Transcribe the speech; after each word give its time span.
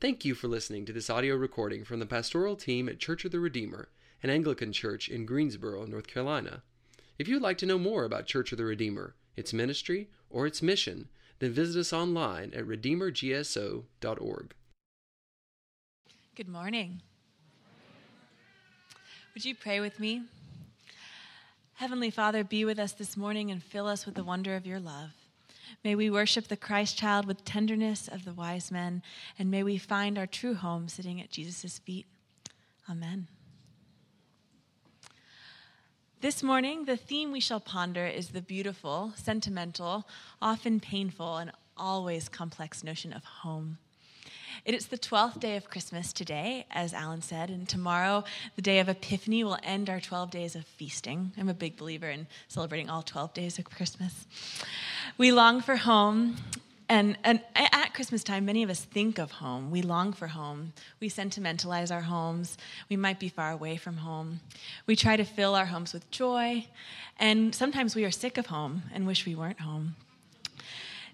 Thank 0.00 0.24
you 0.24 0.34
for 0.34 0.48
listening 0.48 0.86
to 0.86 0.94
this 0.94 1.10
audio 1.10 1.36
recording 1.36 1.84
from 1.84 2.00
the 2.00 2.06
pastoral 2.06 2.56
team 2.56 2.88
at 2.88 2.98
Church 2.98 3.26
of 3.26 3.32
the 3.32 3.38
Redeemer, 3.38 3.90
an 4.22 4.30
Anglican 4.30 4.72
church 4.72 5.10
in 5.10 5.26
Greensboro, 5.26 5.84
North 5.84 6.06
Carolina. 6.06 6.62
If 7.18 7.28
you'd 7.28 7.42
like 7.42 7.58
to 7.58 7.66
know 7.66 7.78
more 7.78 8.04
about 8.04 8.24
Church 8.24 8.50
of 8.50 8.56
the 8.56 8.64
Redeemer, 8.64 9.14
its 9.36 9.52
ministry, 9.52 10.08
or 10.30 10.46
its 10.46 10.62
mission, 10.62 11.10
then 11.38 11.52
visit 11.52 11.78
us 11.78 11.92
online 11.92 12.54
at 12.54 12.64
redeemergso.org. 12.64 14.54
Good 16.34 16.48
morning. 16.48 17.02
Would 19.34 19.44
you 19.44 19.54
pray 19.54 19.80
with 19.80 20.00
me? 20.00 20.22
Heavenly 21.74 22.08
Father, 22.08 22.42
be 22.42 22.64
with 22.64 22.78
us 22.78 22.92
this 22.92 23.18
morning 23.18 23.50
and 23.50 23.62
fill 23.62 23.86
us 23.86 24.06
with 24.06 24.14
the 24.14 24.24
wonder 24.24 24.56
of 24.56 24.64
your 24.64 24.80
love. 24.80 25.10
May 25.84 25.94
we 25.94 26.10
worship 26.10 26.48
the 26.48 26.56
Christ 26.56 26.96
child 26.98 27.26
with 27.26 27.44
tenderness 27.44 28.08
of 28.08 28.24
the 28.24 28.32
wise 28.32 28.70
men, 28.70 29.02
and 29.38 29.50
may 29.50 29.62
we 29.62 29.78
find 29.78 30.18
our 30.18 30.26
true 30.26 30.54
home 30.54 30.88
sitting 30.88 31.20
at 31.20 31.30
Jesus' 31.30 31.78
feet. 31.78 32.06
Amen. 32.88 33.28
This 36.20 36.42
morning, 36.42 36.84
the 36.84 36.98
theme 36.98 37.32
we 37.32 37.40
shall 37.40 37.60
ponder 37.60 38.06
is 38.06 38.28
the 38.28 38.42
beautiful, 38.42 39.14
sentimental, 39.16 40.06
often 40.42 40.78
painful, 40.78 41.38
and 41.38 41.50
always 41.78 42.28
complex 42.28 42.84
notion 42.84 43.12
of 43.12 43.24
home. 43.24 43.78
It 44.64 44.74
is 44.74 44.88
the 44.88 44.98
12th 44.98 45.40
day 45.40 45.56
of 45.56 45.70
Christmas 45.70 46.12
today, 46.12 46.66
as 46.70 46.92
Alan 46.92 47.22
said, 47.22 47.48
and 47.48 47.66
tomorrow, 47.66 48.24
the 48.56 48.62
day 48.62 48.78
of 48.78 48.90
Epiphany, 48.90 49.42
will 49.42 49.58
end 49.62 49.88
our 49.88 50.00
12 50.00 50.30
days 50.30 50.54
of 50.54 50.66
feasting. 50.66 51.32
I'm 51.38 51.48
a 51.48 51.54
big 51.54 51.78
believer 51.78 52.10
in 52.10 52.26
celebrating 52.48 52.90
all 52.90 53.02
12 53.02 53.32
days 53.32 53.58
of 53.58 53.64
Christmas. 53.64 54.26
We 55.16 55.32
long 55.32 55.62
for 55.62 55.76
home, 55.76 56.36
and, 56.90 57.16
and 57.24 57.40
at 57.56 57.94
Christmas 57.94 58.22
time, 58.22 58.44
many 58.44 58.62
of 58.62 58.68
us 58.68 58.80
think 58.80 59.18
of 59.18 59.30
home. 59.30 59.70
We 59.70 59.80
long 59.80 60.12
for 60.12 60.26
home. 60.26 60.74
We 61.00 61.08
sentimentalize 61.08 61.90
our 61.90 62.02
homes. 62.02 62.58
We 62.90 62.96
might 62.96 63.18
be 63.18 63.30
far 63.30 63.52
away 63.52 63.78
from 63.78 63.98
home. 63.98 64.40
We 64.86 64.94
try 64.94 65.16
to 65.16 65.24
fill 65.24 65.54
our 65.54 65.66
homes 65.66 65.94
with 65.94 66.10
joy, 66.10 66.66
and 67.18 67.54
sometimes 67.54 67.94
we 67.94 68.04
are 68.04 68.10
sick 68.10 68.36
of 68.36 68.46
home 68.46 68.82
and 68.92 69.06
wish 69.06 69.24
we 69.24 69.34
weren't 69.34 69.60
home. 69.60 69.96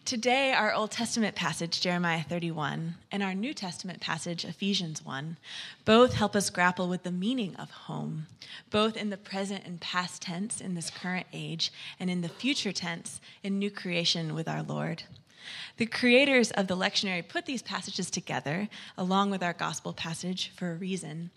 Today, 0.07 0.53
our 0.53 0.73
Old 0.73 0.93
Testament 0.93 1.35
passage, 1.35 1.81
Jeremiah 1.81 2.23
31, 2.23 2.95
and 3.11 3.25
our 3.25 3.35
New 3.35 3.53
Testament 3.53 4.01
passage, 4.01 4.45
Ephesians 4.45 5.05
1, 5.05 5.37
both 5.85 6.15
help 6.15 6.37
us 6.37 6.49
grapple 6.49 6.89
with 6.89 7.03
the 7.03 7.11
meaning 7.11 7.57
of 7.57 7.73
home, 7.73 8.29
both 8.71 8.97
in 8.97 9.11
the 9.11 9.17
present 9.17 9.65
and 9.67 9.81
past 9.81 10.23
tense 10.23 10.61
in 10.61 10.77
this 10.77 10.91
current 10.91 11.27
age, 11.33 11.73
and 11.99 12.09
in 12.09 12.21
the 12.21 12.29
future 12.29 12.71
tense 12.71 13.21
in 13.43 13.59
new 13.59 13.69
creation 13.69 14.33
with 14.33 14.47
our 14.47 14.63
Lord. 14.63 15.03
The 15.77 15.87
creators 15.87 16.53
of 16.53 16.69
the 16.69 16.77
lectionary 16.77 17.27
put 17.27 17.47
these 17.47 17.63
passages 17.63 18.09
together, 18.09 18.69
along 18.97 19.31
with 19.31 19.43
our 19.43 19.55
gospel 19.55 19.93
passage, 19.93 20.53
for 20.55 20.71
a 20.71 20.77
reason. 20.77 21.31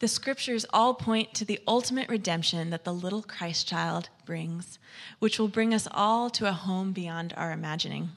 The 0.00 0.08
scriptures 0.08 0.64
all 0.72 0.94
point 0.94 1.34
to 1.34 1.44
the 1.44 1.58
ultimate 1.66 2.08
redemption 2.08 2.70
that 2.70 2.84
the 2.84 2.94
little 2.94 3.22
Christ 3.22 3.66
child 3.66 4.10
brings, 4.24 4.78
which 5.18 5.38
will 5.38 5.48
bring 5.48 5.74
us 5.74 5.88
all 5.90 6.30
to 6.30 6.48
a 6.48 6.52
home 6.52 6.92
beyond 6.92 7.34
our 7.36 7.50
imagining. 7.50 8.10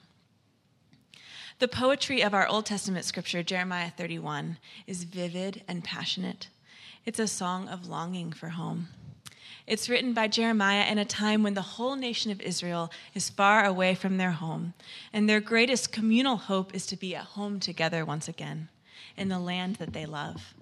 The 1.58 1.68
poetry 1.68 2.22
of 2.22 2.34
our 2.36 2.48
Old 2.48 2.68
Testament 2.68 3.06
scripture, 3.06 3.42
Jeremiah 3.42 3.90
31, 3.90 4.58
is 4.86 5.06
vivid 5.06 5.64
and 5.68 5.84
passionate. 5.84 6.50
It's 7.06 7.20
a 7.20 7.28
song 7.28 7.68
of 7.68 7.88
longing 7.88 8.32
for 8.32 8.50
home. 8.50 8.90
It's 9.66 9.90
written 9.90 10.14
by 10.14 10.28
Jeremiah 10.28 10.86
in 10.90 10.98
a 10.98 11.06
time 11.06 11.42
when 11.42 11.54
the 11.56 11.62
whole 11.62 11.96
nation 11.96 12.32
of 12.32 12.42
Israel 12.42 12.92
is 13.16 13.30
far 13.30 13.66
away 13.66 13.96
from 13.96 14.18
their 14.18 14.32
home, 14.32 14.74
and 15.14 15.28
their 15.28 15.40
greatest 15.40 15.92
communal 15.92 16.36
hope 16.38 16.76
is 16.76 16.86
to 16.88 16.96
be 16.96 17.16
at 17.16 17.24
home 17.24 17.60
together 17.60 18.06
once 18.06 18.28
again 18.28 18.70
in 19.18 19.30
the 19.30 19.40
land 19.40 19.78
that 19.78 19.94
they 19.94 20.06
love. 20.06 20.54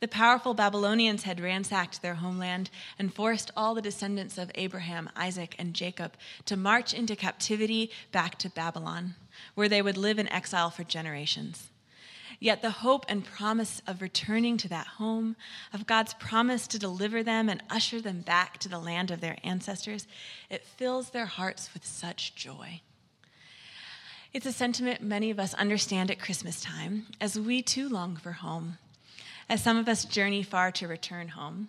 The 0.00 0.08
powerful 0.08 0.54
Babylonians 0.54 1.24
had 1.24 1.40
ransacked 1.40 2.02
their 2.02 2.14
homeland 2.14 2.70
and 2.98 3.12
forced 3.12 3.50
all 3.56 3.74
the 3.74 3.82
descendants 3.82 4.38
of 4.38 4.50
Abraham, 4.54 5.10
Isaac, 5.16 5.56
and 5.58 5.74
Jacob 5.74 6.12
to 6.44 6.56
march 6.56 6.94
into 6.94 7.16
captivity 7.16 7.90
back 8.12 8.38
to 8.38 8.50
Babylon, 8.50 9.16
where 9.54 9.68
they 9.68 9.82
would 9.82 9.96
live 9.96 10.18
in 10.18 10.28
exile 10.28 10.70
for 10.70 10.84
generations. 10.84 11.70
Yet 12.40 12.62
the 12.62 12.70
hope 12.70 13.04
and 13.08 13.24
promise 13.24 13.82
of 13.88 14.00
returning 14.00 14.56
to 14.58 14.68
that 14.68 14.86
home, 14.86 15.34
of 15.72 15.88
God's 15.88 16.14
promise 16.14 16.68
to 16.68 16.78
deliver 16.78 17.24
them 17.24 17.48
and 17.48 17.60
usher 17.68 18.00
them 18.00 18.20
back 18.20 18.58
to 18.58 18.68
the 18.68 18.78
land 18.78 19.10
of 19.10 19.20
their 19.20 19.38
ancestors, 19.42 20.06
it 20.48 20.64
fills 20.64 21.10
their 21.10 21.26
hearts 21.26 21.74
with 21.74 21.84
such 21.84 22.36
joy. 22.36 22.82
It's 24.32 24.46
a 24.46 24.52
sentiment 24.52 25.02
many 25.02 25.30
of 25.30 25.40
us 25.40 25.54
understand 25.54 26.12
at 26.12 26.20
Christmas 26.20 26.60
time, 26.60 27.06
as 27.20 27.40
we 27.40 27.60
too 27.60 27.88
long 27.88 28.14
for 28.14 28.32
home 28.32 28.78
as 29.48 29.62
some 29.62 29.76
of 29.76 29.88
us 29.88 30.04
journey 30.04 30.42
far 30.42 30.70
to 30.72 30.88
return 30.88 31.28
home. 31.28 31.68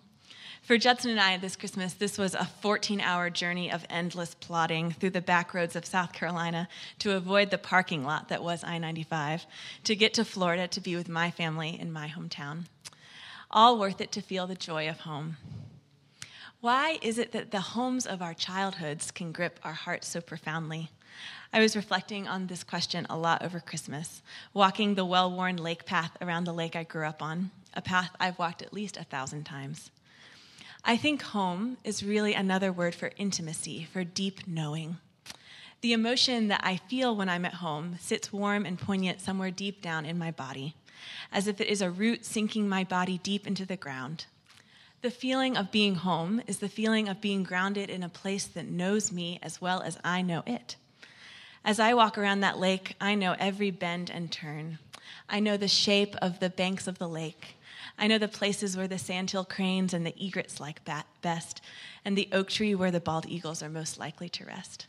For 0.62 0.76
Judson 0.76 1.10
and 1.10 1.18
I 1.18 1.36
this 1.38 1.56
Christmas, 1.56 1.94
this 1.94 2.18
was 2.18 2.34
a 2.34 2.44
14 2.60 3.00
hour 3.00 3.30
journey 3.30 3.72
of 3.72 3.86
endless 3.88 4.34
plodding 4.34 4.92
through 4.92 5.10
the 5.10 5.20
back 5.20 5.54
roads 5.54 5.74
of 5.74 5.86
South 5.86 6.12
Carolina 6.12 6.68
to 6.98 7.16
avoid 7.16 7.50
the 7.50 7.58
parking 7.58 8.04
lot 8.04 8.28
that 8.28 8.42
was 8.42 8.62
I 8.62 8.78
95, 8.78 9.46
to 9.84 9.96
get 9.96 10.14
to 10.14 10.24
Florida 10.24 10.68
to 10.68 10.80
be 10.80 10.94
with 10.94 11.08
my 11.08 11.30
family 11.30 11.78
in 11.80 11.90
my 11.90 12.08
hometown. 12.08 12.66
All 13.50 13.78
worth 13.78 14.00
it 14.00 14.12
to 14.12 14.20
feel 14.20 14.46
the 14.46 14.54
joy 14.54 14.88
of 14.88 15.00
home. 15.00 15.38
Why 16.60 16.98
is 17.00 17.18
it 17.18 17.32
that 17.32 17.50
the 17.50 17.60
homes 17.60 18.06
of 18.06 18.20
our 18.20 18.34
childhoods 18.34 19.10
can 19.10 19.32
grip 19.32 19.58
our 19.64 19.72
hearts 19.72 20.06
so 20.06 20.20
profoundly? 20.20 20.90
I 21.52 21.60
was 21.60 21.74
reflecting 21.74 22.28
on 22.28 22.46
this 22.46 22.62
question 22.62 23.06
a 23.10 23.16
lot 23.16 23.42
over 23.42 23.58
Christmas, 23.58 24.22
walking 24.54 24.94
the 24.94 25.04
well 25.06 25.32
worn 25.32 25.56
lake 25.56 25.86
path 25.86 26.16
around 26.20 26.44
the 26.44 26.52
lake 26.52 26.76
I 26.76 26.84
grew 26.84 27.06
up 27.06 27.22
on 27.22 27.50
a 27.74 27.82
path 27.82 28.10
I've 28.18 28.38
walked 28.38 28.62
at 28.62 28.72
least 28.72 28.96
a 28.96 29.04
thousand 29.04 29.44
times. 29.44 29.90
I 30.84 30.96
think 30.96 31.22
home 31.22 31.76
is 31.84 32.02
really 32.02 32.34
another 32.34 32.72
word 32.72 32.94
for 32.94 33.12
intimacy, 33.16 33.86
for 33.92 34.02
deep 34.02 34.46
knowing. 34.46 34.96
The 35.82 35.92
emotion 35.92 36.48
that 36.48 36.60
I 36.62 36.76
feel 36.76 37.14
when 37.14 37.28
I'm 37.28 37.44
at 37.44 37.54
home 37.54 37.96
sits 38.00 38.32
warm 38.32 38.66
and 38.66 38.78
poignant 38.78 39.20
somewhere 39.20 39.50
deep 39.50 39.80
down 39.80 40.04
in 40.04 40.18
my 40.18 40.30
body, 40.30 40.74
as 41.32 41.46
if 41.46 41.60
it 41.60 41.68
is 41.68 41.80
a 41.80 41.90
root 41.90 42.24
sinking 42.24 42.68
my 42.68 42.84
body 42.84 43.18
deep 43.18 43.46
into 43.46 43.64
the 43.64 43.76
ground. 43.76 44.26
The 45.02 45.10
feeling 45.10 45.56
of 45.56 45.70
being 45.70 45.94
home 45.94 46.42
is 46.46 46.58
the 46.58 46.68
feeling 46.68 47.08
of 47.08 47.22
being 47.22 47.42
grounded 47.42 47.88
in 47.88 48.02
a 48.02 48.10
place 48.10 48.46
that 48.46 48.66
knows 48.66 49.10
me 49.10 49.38
as 49.42 49.60
well 49.60 49.80
as 49.80 49.98
I 50.04 50.20
know 50.20 50.42
it. 50.46 50.76
As 51.64 51.80
I 51.80 51.94
walk 51.94 52.18
around 52.18 52.40
that 52.40 52.58
lake, 52.58 52.96
I 53.00 53.14
know 53.14 53.34
every 53.38 53.70
bend 53.70 54.10
and 54.10 54.30
turn. 54.30 54.78
I 55.28 55.40
know 55.40 55.56
the 55.56 55.68
shape 55.68 56.14
of 56.16 56.40
the 56.40 56.50
banks 56.50 56.86
of 56.86 56.98
the 56.98 57.08
lake. 57.08 57.56
I 58.00 58.06
know 58.06 58.16
the 58.16 58.28
places 58.28 58.78
where 58.78 58.88
the 58.88 58.98
sandhill 58.98 59.44
cranes 59.44 59.92
and 59.92 60.06
the 60.06 60.14
egrets 60.18 60.58
like 60.58 60.80
best, 61.20 61.60
and 62.02 62.16
the 62.16 62.30
oak 62.32 62.48
tree 62.48 62.74
where 62.74 62.90
the 62.90 62.98
bald 62.98 63.26
eagles 63.28 63.62
are 63.62 63.68
most 63.68 63.98
likely 63.98 64.30
to 64.30 64.46
rest. 64.46 64.86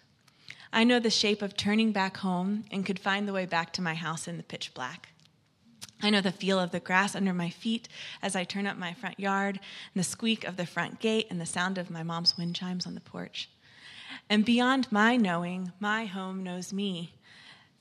I 0.71 0.85
know 0.85 0.97
the 0.97 1.09
shape 1.09 1.41
of 1.41 1.57
turning 1.57 1.91
back 1.91 2.17
home 2.17 2.63
and 2.71 2.85
could 2.85 2.99
find 2.99 3.27
the 3.27 3.33
way 3.33 3.45
back 3.45 3.73
to 3.73 3.81
my 3.81 3.95
house 3.95 4.29
in 4.29 4.37
the 4.37 4.43
pitch 4.43 4.73
black. 4.73 5.09
I 6.01 6.09
know 6.09 6.21
the 6.21 6.31
feel 6.31 6.57
of 6.57 6.71
the 6.71 6.79
grass 6.79 7.13
under 7.13 7.33
my 7.33 7.49
feet 7.49 7.89
as 8.21 8.33
I 8.33 8.45
turn 8.45 8.65
up 8.65 8.77
my 8.77 8.93
front 8.93 9.19
yard, 9.19 9.59
and 9.93 9.99
the 9.99 10.07
squeak 10.07 10.45
of 10.45 10.55
the 10.55 10.65
front 10.65 11.01
gate, 11.01 11.27
and 11.29 11.41
the 11.41 11.45
sound 11.45 11.77
of 11.77 11.91
my 11.91 12.03
mom's 12.03 12.37
wind 12.37 12.55
chimes 12.55 12.87
on 12.87 12.95
the 12.95 13.01
porch. 13.01 13.49
And 14.29 14.45
beyond 14.45 14.89
my 14.89 15.17
knowing, 15.17 15.73
my 15.81 16.05
home 16.05 16.43
knows 16.43 16.71
me. 16.71 17.15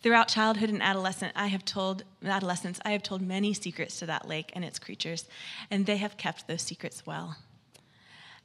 Throughout 0.03 0.29
childhood 0.29 0.71
and 0.71 0.83
adolescence, 0.83 1.33
I 1.37 1.49
have 1.49 1.65
told 1.65 2.05
adolescence, 2.25 2.81
I 2.85 2.93
have 2.93 3.03
told 3.03 3.21
many 3.21 3.53
secrets 3.53 3.99
to 3.99 4.07
that 4.07 4.27
lake 4.27 4.51
and 4.55 4.65
its 4.65 4.79
creatures, 4.79 5.27
and 5.71 5.85
they 5.85 5.99
have 5.99 6.17
kept 6.17 6.49
those 6.49 6.63
secrets 6.63 7.05
well. 7.05 7.37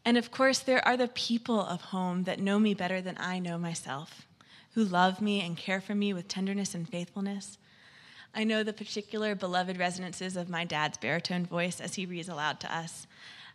And 0.03 0.17
of 0.17 0.31
course, 0.31 0.59
there 0.59 0.85
are 0.85 0.97
the 0.97 1.07
people 1.07 1.59
of 1.59 1.81
home 1.81 2.23
that 2.23 2.39
know 2.39 2.59
me 2.59 2.73
better 2.73 3.01
than 3.01 3.17
I 3.19 3.39
know 3.39 3.57
myself, 3.57 4.27
who 4.73 4.83
love 4.83 5.21
me 5.21 5.41
and 5.41 5.55
care 5.55 5.79
for 5.79 5.95
me 5.95 6.13
with 6.13 6.27
tenderness 6.27 6.75
and 6.75 6.87
faithfulness. 6.87 7.57
I 8.33 8.43
know 8.43 8.61
the 8.61 8.73
particular 8.73 9.33
beloved 9.33 9.77
resonances 9.77 10.35
of 10.35 10.49
my 10.49 10.65
dad's 10.65 10.97
baritone 10.97 11.45
voice 11.45 11.79
as 11.79 11.95
he 11.95 12.05
reads 12.05 12.27
aloud 12.27 12.59
to 12.59 12.75
us. 12.75 13.07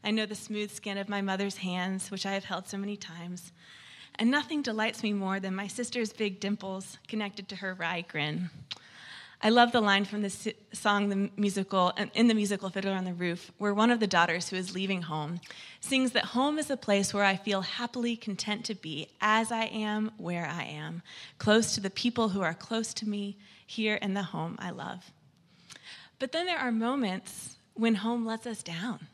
I 0.02 0.10
know 0.10 0.24
the 0.24 0.34
smooth 0.34 0.70
skin 0.72 0.96
of 0.96 1.10
my 1.10 1.20
mother's 1.20 1.58
hands, 1.58 2.10
which 2.10 2.24
I 2.24 2.32
have 2.32 2.44
held 2.44 2.66
so 2.66 2.78
many 2.78 2.96
times. 2.96 3.52
And 4.16 4.30
nothing 4.30 4.62
delights 4.62 5.02
me 5.02 5.12
more 5.12 5.40
than 5.40 5.54
my 5.54 5.66
sister's 5.66 6.12
big 6.12 6.40
dimples 6.40 6.98
connected 7.08 7.48
to 7.48 7.56
her 7.56 7.74
wry 7.74 8.02
grin. 8.02 8.50
I 9.42 9.48
love 9.48 9.72
the 9.72 9.80
line 9.80 10.04
from 10.04 10.20
the 10.20 10.54
song 10.74 11.08
the 11.08 11.30
musical 11.34 11.94
uh, 11.96 12.06
in 12.12 12.28
the 12.28 12.34
musical 12.34 12.68
Fiddler 12.68 12.92
on 12.92 13.06
the 13.06 13.14
Roof, 13.14 13.50
where 13.56 13.72
one 13.72 13.90
of 13.90 13.98
the 13.98 14.06
daughters 14.06 14.50
who 14.50 14.56
is 14.56 14.74
leaving 14.74 15.00
home 15.00 15.40
sings 15.80 16.12
that 16.12 16.26
home 16.26 16.58
is 16.58 16.68
a 16.68 16.76
place 16.76 17.14
where 17.14 17.24
I 17.24 17.36
feel 17.36 17.62
happily 17.62 18.16
content 18.16 18.66
to 18.66 18.74
be 18.74 19.08
as 19.22 19.50
I 19.50 19.64
am, 19.64 20.10
where 20.18 20.46
I 20.46 20.64
am, 20.64 21.00
close 21.38 21.74
to 21.74 21.80
the 21.80 21.88
people 21.88 22.28
who 22.28 22.42
are 22.42 22.52
close 22.52 22.92
to 22.94 23.08
me, 23.08 23.38
here 23.66 23.94
in 23.94 24.12
the 24.12 24.24
home 24.24 24.56
I 24.58 24.70
love. 24.70 25.10
But 26.18 26.32
then 26.32 26.44
there 26.44 26.58
are 26.58 26.72
moments 26.72 27.56
when 27.72 27.94
home 27.94 28.26
lets 28.26 28.46
us 28.46 28.62
down 28.62 29.06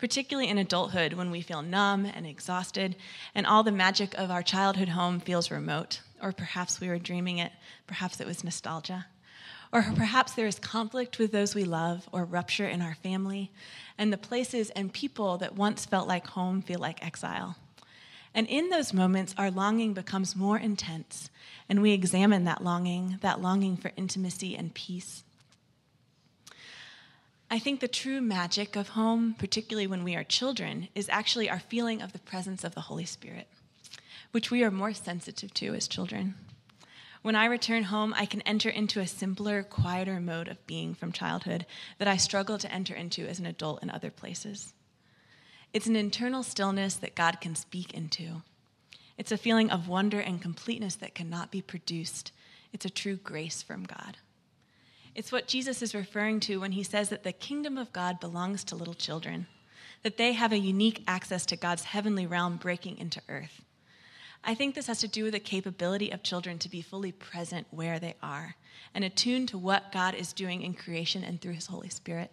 particularly 0.00 0.48
in 0.48 0.56
adulthood 0.56 1.12
when 1.12 1.30
we 1.30 1.42
feel 1.42 1.60
numb 1.60 2.06
and 2.06 2.26
exhausted, 2.26 2.96
and 3.34 3.46
all 3.46 3.62
the 3.62 3.70
magic 3.70 4.14
of 4.16 4.30
our 4.30 4.42
childhood 4.42 4.88
home 4.88 5.20
feels 5.20 5.50
remote. 5.50 6.00
Or 6.22 6.32
perhaps 6.32 6.80
we 6.80 6.88
were 6.88 6.98
dreaming 6.98 7.36
it, 7.36 7.52
perhaps 7.86 8.18
it 8.18 8.26
was 8.26 8.42
nostalgia. 8.42 9.04
Or 9.70 9.82
perhaps 9.94 10.32
there 10.32 10.46
is 10.46 10.58
conflict 10.58 11.18
with 11.18 11.32
those 11.32 11.54
we 11.54 11.64
love 11.64 12.08
or 12.12 12.24
rupture 12.24 12.66
in 12.66 12.80
our 12.80 12.94
family, 12.94 13.52
and 13.98 14.10
the 14.10 14.16
places 14.16 14.70
and 14.70 14.90
people 14.90 15.36
that 15.36 15.54
once 15.54 15.84
felt 15.84 16.08
like 16.08 16.28
home 16.28 16.62
feel 16.62 16.80
like 16.80 17.04
exile. 17.04 17.56
And 18.34 18.46
in 18.46 18.70
those 18.70 18.94
moments, 18.94 19.34
our 19.36 19.50
longing 19.50 19.92
becomes 19.92 20.34
more 20.34 20.56
intense, 20.56 21.28
and 21.68 21.82
we 21.82 21.92
examine 21.92 22.44
that 22.44 22.64
longing, 22.64 23.18
that 23.20 23.42
longing 23.42 23.76
for 23.76 23.92
intimacy 23.98 24.56
and 24.56 24.72
peace. 24.72 25.24
I 27.52 27.58
think 27.58 27.80
the 27.80 27.88
true 27.88 28.20
magic 28.20 28.76
of 28.76 28.90
home, 28.90 29.34
particularly 29.36 29.88
when 29.88 30.04
we 30.04 30.14
are 30.14 30.22
children, 30.22 30.86
is 30.94 31.08
actually 31.08 31.50
our 31.50 31.58
feeling 31.58 32.00
of 32.00 32.12
the 32.12 32.20
presence 32.20 32.62
of 32.62 32.76
the 32.76 32.82
Holy 32.82 33.04
Spirit, 33.04 33.48
which 34.30 34.52
we 34.52 34.62
are 34.62 34.70
more 34.70 34.94
sensitive 34.94 35.52
to 35.54 35.74
as 35.74 35.88
children. 35.88 36.36
When 37.22 37.34
I 37.34 37.46
return 37.46 37.82
home, 37.84 38.14
I 38.16 38.24
can 38.24 38.40
enter 38.42 38.68
into 38.68 39.00
a 39.00 39.06
simpler, 39.08 39.64
quieter 39.64 40.20
mode 40.20 40.46
of 40.46 40.64
being 40.68 40.94
from 40.94 41.10
childhood 41.10 41.66
that 41.98 42.06
I 42.06 42.16
struggle 42.16 42.56
to 42.56 42.72
enter 42.72 42.94
into 42.94 43.26
as 43.26 43.40
an 43.40 43.46
adult 43.46 43.82
in 43.82 43.90
other 43.90 44.12
places. 44.12 44.72
It's 45.72 45.88
an 45.88 45.96
internal 45.96 46.44
stillness 46.44 46.94
that 46.94 47.16
God 47.16 47.40
can 47.40 47.56
speak 47.56 47.92
into. 47.92 48.42
It's 49.18 49.32
a 49.32 49.36
feeling 49.36 49.70
of 49.70 49.88
wonder 49.88 50.20
and 50.20 50.40
completeness 50.40 50.94
that 50.94 51.16
cannot 51.16 51.50
be 51.50 51.62
produced. 51.62 52.30
It's 52.72 52.86
a 52.86 52.90
true 52.90 53.16
grace 53.16 53.60
from 53.60 53.82
God. 53.82 54.18
It's 55.14 55.32
what 55.32 55.48
Jesus 55.48 55.82
is 55.82 55.94
referring 55.94 56.40
to 56.40 56.58
when 56.58 56.72
he 56.72 56.82
says 56.82 57.08
that 57.08 57.24
the 57.24 57.32
kingdom 57.32 57.76
of 57.76 57.92
God 57.92 58.20
belongs 58.20 58.62
to 58.64 58.76
little 58.76 58.94
children, 58.94 59.46
that 60.02 60.16
they 60.16 60.32
have 60.32 60.52
a 60.52 60.58
unique 60.58 61.02
access 61.06 61.44
to 61.46 61.56
God's 61.56 61.84
heavenly 61.84 62.26
realm 62.26 62.56
breaking 62.56 62.98
into 62.98 63.20
earth. 63.28 63.62
I 64.42 64.54
think 64.54 64.74
this 64.74 64.86
has 64.86 65.00
to 65.00 65.08
do 65.08 65.24
with 65.24 65.32
the 65.32 65.40
capability 65.40 66.10
of 66.10 66.22
children 66.22 66.58
to 66.60 66.70
be 66.70 66.80
fully 66.80 67.12
present 67.12 67.66
where 67.70 67.98
they 67.98 68.14
are 68.22 68.56
and 68.94 69.04
attuned 69.04 69.48
to 69.50 69.58
what 69.58 69.92
God 69.92 70.14
is 70.14 70.32
doing 70.32 70.62
in 70.62 70.74
creation 70.74 71.22
and 71.22 71.40
through 71.40 71.52
his 71.54 71.66
Holy 71.66 71.90
Spirit. 71.90 72.30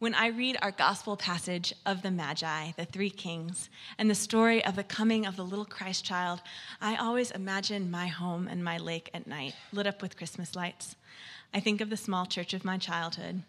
When 0.00 0.14
I 0.14 0.28
read 0.28 0.56
our 0.62 0.70
gospel 0.70 1.16
passage 1.16 1.74
of 1.84 2.02
the 2.02 2.12
Magi, 2.12 2.70
the 2.76 2.84
three 2.84 3.10
kings, 3.10 3.68
and 3.98 4.08
the 4.08 4.14
story 4.14 4.64
of 4.64 4.76
the 4.76 4.84
coming 4.84 5.26
of 5.26 5.34
the 5.34 5.44
little 5.44 5.64
Christ 5.64 6.04
child, 6.04 6.40
I 6.80 6.94
always 6.94 7.32
imagine 7.32 7.90
my 7.90 8.06
home 8.06 8.46
and 8.46 8.62
my 8.62 8.78
lake 8.78 9.10
at 9.12 9.26
night, 9.26 9.56
lit 9.72 9.88
up 9.88 10.00
with 10.00 10.16
Christmas 10.16 10.54
lights. 10.54 10.94
I 11.52 11.58
think 11.58 11.80
of 11.80 11.90
the 11.90 11.96
small 11.96 12.26
church 12.26 12.54
of 12.54 12.64
my 12.64 12.78
childhood. 12.78 13.42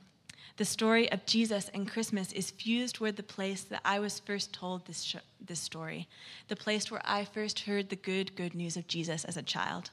The 0.58 0.66
story 0.66 1.12
of 1.12 1.28
Jesus 1.28 1.70
and 1.72 1.88
Christmas 1.88 2.32
is 2.32 2.50
fused 2.50 2.98
with 2.98 3.16
the 3.16 3.22
place 3.22 3.62
that 3.62 3.82
I 3.86 4.00
was 4.00 4.20
first 4.20 4.52
told 4.52 4.88
this, 4.88 5.04
sh- 5.04 5.18
this 5.40 5.60
story, 5.60 6.08
the 6.48 6.56
place 6.56 6.90
where 6.90 7.04
I 7.06 7.26
first 7.26 7.60
heard 7.60 7.90
the 7.90 7.96
good, 7.96 8.36
good 8.36 8.56
news 8.56 8.76
of 8.76 8.88
Jesus 8.88 9.24
as 9.24 9.38
a 9.38 9.44
child. 9.44 9.92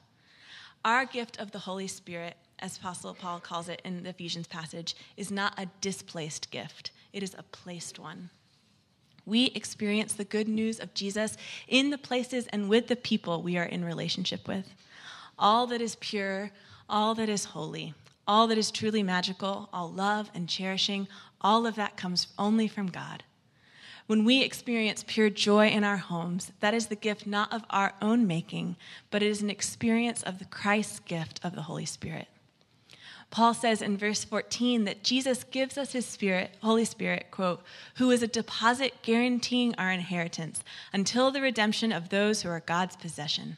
Our 0.87 1.05
gift 1.05 1.39
of 1.39 1.51
the 1.51 1.59
Holy 1.59 1.87
Spirit 1.87 2.39
as 2.59 2.77
Apostle 2.77 3.15
Paul 3.15 3.41
calls 3.41 3.69
it 3.69 3.83
in 3.85 4.03
the 4.03 4.11
Ephesians 4.11 4.47
passage, 4.47 4.95
is 5.17 5.31
not 5.31 5.55
a 5.59 5.69
displaced 5.81 6.51
gift, 6.51 6.91
it 7.13 7.23
is 7.23 7.35
a 7.35 7.43
placed 7.43 7.99
one. 7.99 8.31
We 9.25 9.47
experience 9.47 10.13
the 10.13 10.25
good 10.25 10.49
news 10.49 10.79
of 10.79 10.95
Jesus 10.95 11.37
in 11.67 11.91
the 11.91 11.99
places 11.99 12.47
and 12.49 12.69
with 12.69 12.87
the 12.87 12.97
people 12.97 13.43
we 13.43 13.57
are 13.57 13.65
in 13.65 13.85
relationship 13.85 14.47
with. 14.47 14.73
All 15.39 15.67
that 15.67 15.81
is 15.81 15.97
pure, 15.97 16.53
all 16.89 17.15
that 17.17 17.29
is 17.29 17.47
holy, 17.47 17.95
all 18.27 18.47
that 18.47 18.59
is 18.59 18.71
truly 18.71 19.03
magical, 19.03 19.69
all 19.73 19.91
love 19.91 20.31
and 20.33 20.49
cherishing, 20.49 21.09
all 21.41 21.67
of 21.67 21.75
that 21.75 21.97
comes 21.97 22.29
only 22.39 22.69
from 22.69 22.87
God. 22.87 23.25
When 24.07 24.25
we 24.25 24.43
experience 24.43 25.05
pure 25.05 25.31
joy 25.31 25.69
in 25.69 25.83
our 25.83 25.97
homes, 25.97 26.53
that 26.61 26.75
is 26.75 26.87
the 26.87 26.95
gift 26.95 27.27
not 27.27 27.53
of 27.53 27.65
our 27.71 27.95
own 28.01 28.27
making, 28.27 28.77
but 29.11 29.23
it 29.23 29.29
is 29.29 29.43
an 29.43 29.51
experience 29.51 30.23
of 30.23 30.39
the 30.39 30.45
Christ's 30.45 31.01
gift 31.01 31.41
of 31.43 31.57
the 31.57 31.63
Holy 31.63 31.87
Spirit. 31.87 32.29
Paul 33.31 33.55
says 33.55 33.83
in 33.83 33.97
verse 33.97 34.25
14 34.25 34.85
that 34.85 35.03
Jesus 35.03 35.45
gives 35.45 35.77
us 35.77 35.93
his 35.93 36.07
Spirit, 36.07 36.53
Holy 36.63 36.85
Spirit, 36.85 37.27
quote, 37.31 37.63
who 37.97 38.11
is 38.11 38.23
a 38.23 38.29
deposit 38.29 39.03
guaranteeing 39.03 39.75
our 39.75 39.91
inheritance 39.91 40.63
until 40.93 41.31
the 41.31 41.43
redemption 41.43 41.93
of 41.93 42.09
those 42.09 42.43
who 42.43 42.49
are 42.49 42.61
God's 42.61 42.97
possession. 42.97 43.57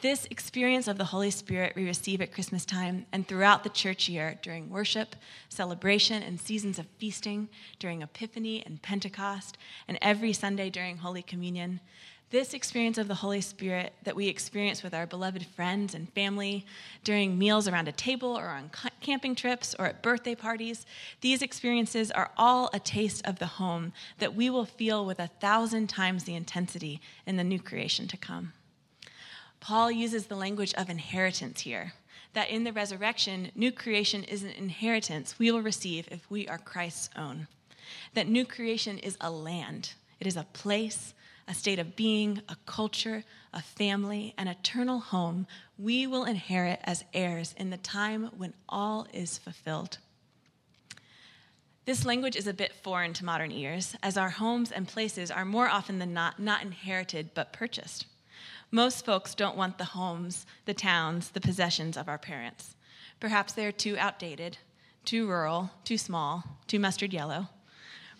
This 0.00 0.26
experience 0.30 0.88
of 0.88 0.96
the 0.96 1.06
Holy 1.06 1.30
Spirit 1.30 1.74
we 1.76 1.84
receive 1.84 2.22
at 2.22 2.32
Christmas 2.32 2.64
time 2.64 3.04
and 3.12 3.28
throughout 3.28 3.64
the 3.64 3.68
church 3.68 4.08
year 4.08 4.38
during 4.40 4.70
worship, 4.70 5.14
celebration, 5.50 6.22
and 6.22 6.40
seasons 6.40 6.78
of 6.78 6.86
feasting, 6.96 7.50
during 7.78 8.00
Epiphany 8.00 8.62
and 8.64 8.80
Pentecost, 8.80 9.58
and 9.86 9.98
every 10.00 10.32
Sunday 10.32 10.70
during 10.70 10.96
Holy 10.98 11.20
Communion. 11.20 11.80
This 12.30 12.54
experience 12.54 12.96
of 12.96 13.08
the 13.08 13.16
Holy 13.16 13.40
Spirit 13.40 13.92
that 14.04 14.14
we 14.14 14.28
experience 14.28 14.84
with 14.84 14.94
our 14.94 15.04
beloved 15.04 15.44
friends 15.46 15.96
and 15.96 16.08
family 16.12 16.64
during 17.02 17.36
meals 17.36 17.66
around 17.66 17.88
a 17.88 17.92
table 17.92 18.38
or 18.38 18.46
on 18.46 18.70
camping 19.00 19.34
trips 19.34 19.74
or 19.76 19.86
at 19.86 20.00
birthday 20.00 20.36
parties, 20.36 20.86
these 21.22 21.42
experiences 21.42 22.12
are 22.12 22.30
all 22.36 22.70
a 22.72 22.78
taste 22.78 23.26
of 23.26 23.40
the 23.40 23.46
home 23.46 23.92
that 24.18 24.36
we 24.36 24.48
will 24.48 24.64
feel 24.64 25.04
with 25.04 25.18
a 25.18 25.26
thousand 25.26 25.88
times 25.88 26.22
the 26.22 26.36
intensity 26.36 27.00
in 27.26 27.36
the 27.36 27.42
new 27.42 27.58
creation 27.58 28.06
to 28.06 28.16
come. 28.16 28.52
Paul 29.58 29.90
uses 29.90 30.26
the 30.26 30.36
language 30.36 30.72
of 30.74 30.88
inheritance 30.88 31.62
here, 31.62 31.94
that 32.32 32.48
in 32.48 32.62
the 32.62 32.72
resurrection, 32.72 33.50
new 33.56 33.72
creation 33.72 34.22
is 34.22 34.44
an 34.44 34.50
inheritance 34.50 35.36
we 35.36 35.50
will 35.50 35.62
receive 35.62 36.06
if 36.12 36.30
we 36.30 36.46
are 36.46 36.58
Christ's 36.58 37.10
own. 37.16 37.48
That 38.14 38.28
new 38.28 38.44
creation 38.44 38.98
is 38.98 39.18
a 39.20 39.32
land, 39.32 39.94
it 40.20 40.28
is 40.28 40.36
a 40.36 40.46
place 40.52 41.12
a 41.50 41.54
state 41.54 41.80
of 41.80 41.96
being, 41.96 42.40
a 42.48 42.56
culture, 42.64 43.24
a 43.52 43.60
family, 43.60 44.32
an 44.38 44.46
eternal 44.46 45.00
home 45.00 45.48
we 45.76 46.06
will 46.06 46.24
inherit 46.24 46.78
as 46.84 47.04
heirs 47.12 47.56
in 47.58 47.70
the 47.70 47.76
time 47.76 48.30
when 48.38 48.54
all 48.68 49.08
is 49.12 49.36
fulfilled. 49.36 49.98
This 51.86 52.06
language 52.06 52.36
is 52.36 52.46
a 52.46 52.54
bit 52.54 52.72
foreign 52.72 53.12
to 53.14 53.24
modern 53.24 53.50
ears, 53.50 53.96
as 54.00 54.16
our 54.16 54.30
homes 54.30 54.70
and 54.70 54.86
places 54.86 55.28
are 55.28 55.44
more 55.44 55.68
often 55.68 55.98
than 55.98 56.14
not 56.14 56.38
not 56.38 56.62
inherited 56.62 57.30
but 57.34 57.52
purchased. 57.52 58.06
Most 58.70 59.04
folks 59.04 59.34
don't 59.34 59.56
want 59.56 59.76
the 59.76 59.86
homes, 59.86 60.46
the 60.66 60.74
towns, 60.74 61.30
the 61.30 61.40
possessions 61.40 61.96
of 61.96 62.08
our 62.08 62.18
parents. 62.18 62.76
Perhaps 63.18 63.54
they're 63.54 63.72
too 63.72 63.96
outdated, 63.98 64.58
too 65.04 65.26
rural, 65.26 65.70
too 65.82 65.98
small, 65.98 66.44
too 66.68 66.78
mustard 66.78 67.12
yellow. 67.12 67.48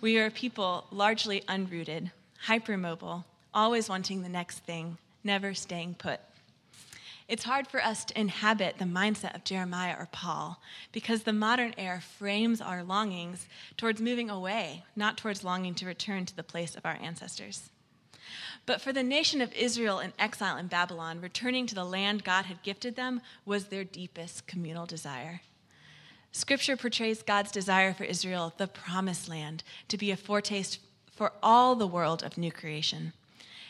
We 0.00 0.18
are 0.18 0.26
a 0.26 0.30
people 0.32 0.88
largely 0.90 1.42
unrooted, 1.42 2.10
hypermobile, 2.46 3.24
always 3.52 3.88
wanting 3.88 4.22
the 4.22 4.28
next 4.28 4.60
thing, 4.60 4.98
never 5.24 5.54
staying 5.54 5.94
put. 5.94 6.20
It's 7.28 7.44
hard 7.44 7.68
for 7.68 7.80
us 7.80 8.04
to 8.06 8.20
inhabit 8.20 8.78
the 8.78 8.84
mindset 8.84 9.36
of 9.36 9.44
Jeremiah 9.44 9.94
or 9.96 10.08
Paul 10.10 10.60
because 10.90 11.22
the 11.22 11.32
modern 11.32 11.74
era 11.78 12.00
frames 12.00 12.60
our 12.60 12.82
longings 12.82 13.46
towards 13.76 14.00
moving 14.00 14.28
away, 14.28 14.84
not 14.96 15.16
towards 15.16 15.44
longing 15.44 15.76
to 15.76 15.86
return 15.86 16.26
to 16.26 16.34
the 16.34 16.42
place 16.42 16.74
of 16.74 16.84
our 16.84 16.98
ancestors. 17.00 17.70
But 18.66 18.80
for 18.80 18.92
the 18.92 19.04
nation 19.04 19.40
of 19.40 19.52
Israel 19.52 20.00
in 20.00 20.12
exile 20.18 20.56
in 20.56 20.66
Babylon, 20.66 21.20
returning 21.20 21.66
to 21.66 21.74
the 21.74 21.84
land 21.84 22.24
God 22.24 22.46
had 22.46 22.64
gifted 22.64 22.96
them 22.96 23.20
was 23.44 23.66
their 23.66 23.84
deepest 23.84 24.48
communal 24.48 24.86
desire. 24.86 25.40
Scripture 26.32 26.76
portrays 26.76 27.22
God's 27.22 27.52
desire 27.52 27.92
for 27.92 28.04
Israel, 28.04 28.54
the 28.56 28.66
promised 28.66 29.28
land, 29.28 29.62
to 29.86 29.96
be 29.96 30.10
a 30.10 30.16
foretaste 30.16 30.80
for 31.20 31.32
all 31.42 31.74
the 31.74 31.86
world 31.86 32.22
of 32.22 32.38
new 32.38 32.50
creation. 32.50 33.12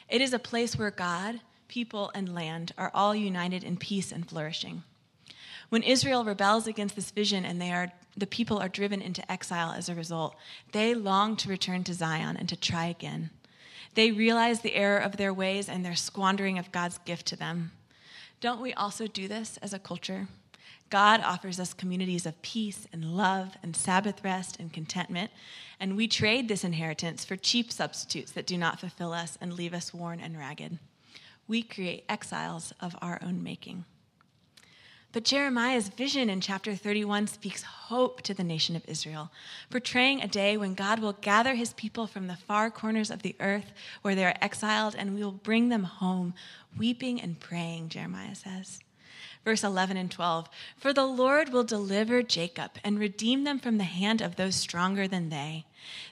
It 0.08 0.20
is 0.20 0.32
a 0.32 0.38
place 0.38 0.78
where 0.78 0.92
God, 0.92 1.40
people, 1.66 2.12
and 2.14 2.32
land 2.32 2.72
are 2.78 2.92
all 2.94 3.12
united 3.12 3.64
in 3.64 3.76
peace 3.76 4.12
and 4.12 4.24
flourishing. 4.24 4.84
When 5.68 5.82
Israel 5.82 6.24
rebels 6.24 6.68
against 6.68 6.94
this 6.94 7.10
vision 7.10 7.44
and 7.44 7.60
they 7.60 7.72
are, 7.72 7.90
the 8.16 8.28
people 8.28 8.60
are 8.60 8.68
driven 8.68 9.02
into 9.02 9.28
exile 9.28 9.72
as 9.72 9.88
a 9.88 9.96
result, 9.96 10.36
they 10.70 10.94
long 10.94 11.34
to 11.38 11.48
return 11.48 11.82
to 11.82 11.92
Zion 11.92 12.36
and 12.36 12.48
to 12.48 12.54
try 12.54 12.86
again. 12.86 13.30
They 13.96 14.12
realize 14.12 14.60
the 14.60 14.76
error 14.76 15.00
of 15.00 15.16
their 15.16 15.34
ways 15.34 15.68
and 15.68 15.84
their 15.84 15.96
squandering 15.96 16.56
of 16.56 16.70
God's 16.70 16.98
gift 16.98 17.26
to 17.26 17.36
them. 17.36 17.72
Don't 18.40 18.60
we 18.60 18.74
also 18.74 19.08
do 19.08 19.26
this 19.26 19.58
as 19.60 19.74
a 19.74 19.80
culture? 19.80 20.28
God 20.90 21.20
offers 21.24 21.60
us 21.60 21.72
communities 21.72 22.26
of 22.26 22.42
peace 22.42 22.88
and 22.92 23.16
love 23.16 23.56
and 23.62 23.76
Sabbath 23.76 24.24
rest 24.24 24.58
and 24.58 24.72
contentment, 24.72 25.30
and 25.78 25.96
we 25.96 26.08
trade 26.08 26.48
this 26.48 26.64
inheritance 26.64 27.24
for 27.24 27.36
cheap 27.36 27.70
substitutes 27.70 28.32
that 28.32 28.46
do 28.46 28.58
not 28.58 28.80
fulfill 28.80 29.12
us 29.12 29.38
and 29.40 29.52
leave 29.52 29.72
us 29.72 29.94
worn 29.94 30.18
and 30.20 30.36
ragged. 30.36 30.78
We 31.46 31.62
create 31.62 32.04
exiles 32.08 32.74
of 32.80 32.96
our 33.00 33.20
own 33.24 33.42
making. 33.42 33.84
But 35.12 35.24
Jeremiah's 35.24 35.88
vision 35.88 36.30
in 36.30 36.40
chapter 36.40 36.74
31 36.76 37.26
speaks 37.28 37.62
hope 37.62 38.22
to 38.22 38.34
the 38.34 38.44
nation 38.44 38.76
of 38.76 38.88
Israel, 38.88 39.30
portraying 39.68 40.22
a 40.22 40.28
day 40.28 40.56
when 40.56 40.74
God 40.74 41.00
will 41.00 41.14
gather 41.14 41.54
his 41.54 41.72
people 41.72 42.06
from 42.06 42.28
the 42.28 42.36
far 42.36 42.70
corners 42.70 43.10
of 43.10 43.22
the 43.22 43.34
earth 43.40 43.72
where 44.02 44.14
they 44.14 44.24
are 44.24 44.36
exiled, 44.40 44.94
and 44.96 45.14
we 45.14 45.24
will 45.24 45.32
bring 45.32 45.68
them 45.68 45.84
home, 45.84 46.34
weeping 46.78 47.20
and 47.20 47.40
praying, 47.40 47.88
Jeremiah 47.88 48.36
says. 48.36 48.80
Verse 49.44 49.64
11 49.64 49.96
and 49.96 50.10
12 50.10 50.48
For 50.76 50.92
the 50.92 51.06
Lord 51.06 51.50
will 51.50 51.64
deliver 51.64 52.22
Jacob 52.22 52.72
and 52.84 52.98
redeem 52.98 53.44
them 53.44 53.58
from 53.58 53.78
the 53.78 53.84
hand 53.84 54.20
of 54.20 54.36
those 54.36 54.54
stronger 54.54 55.08
than 55.08 55.30
they. 55.30 55.64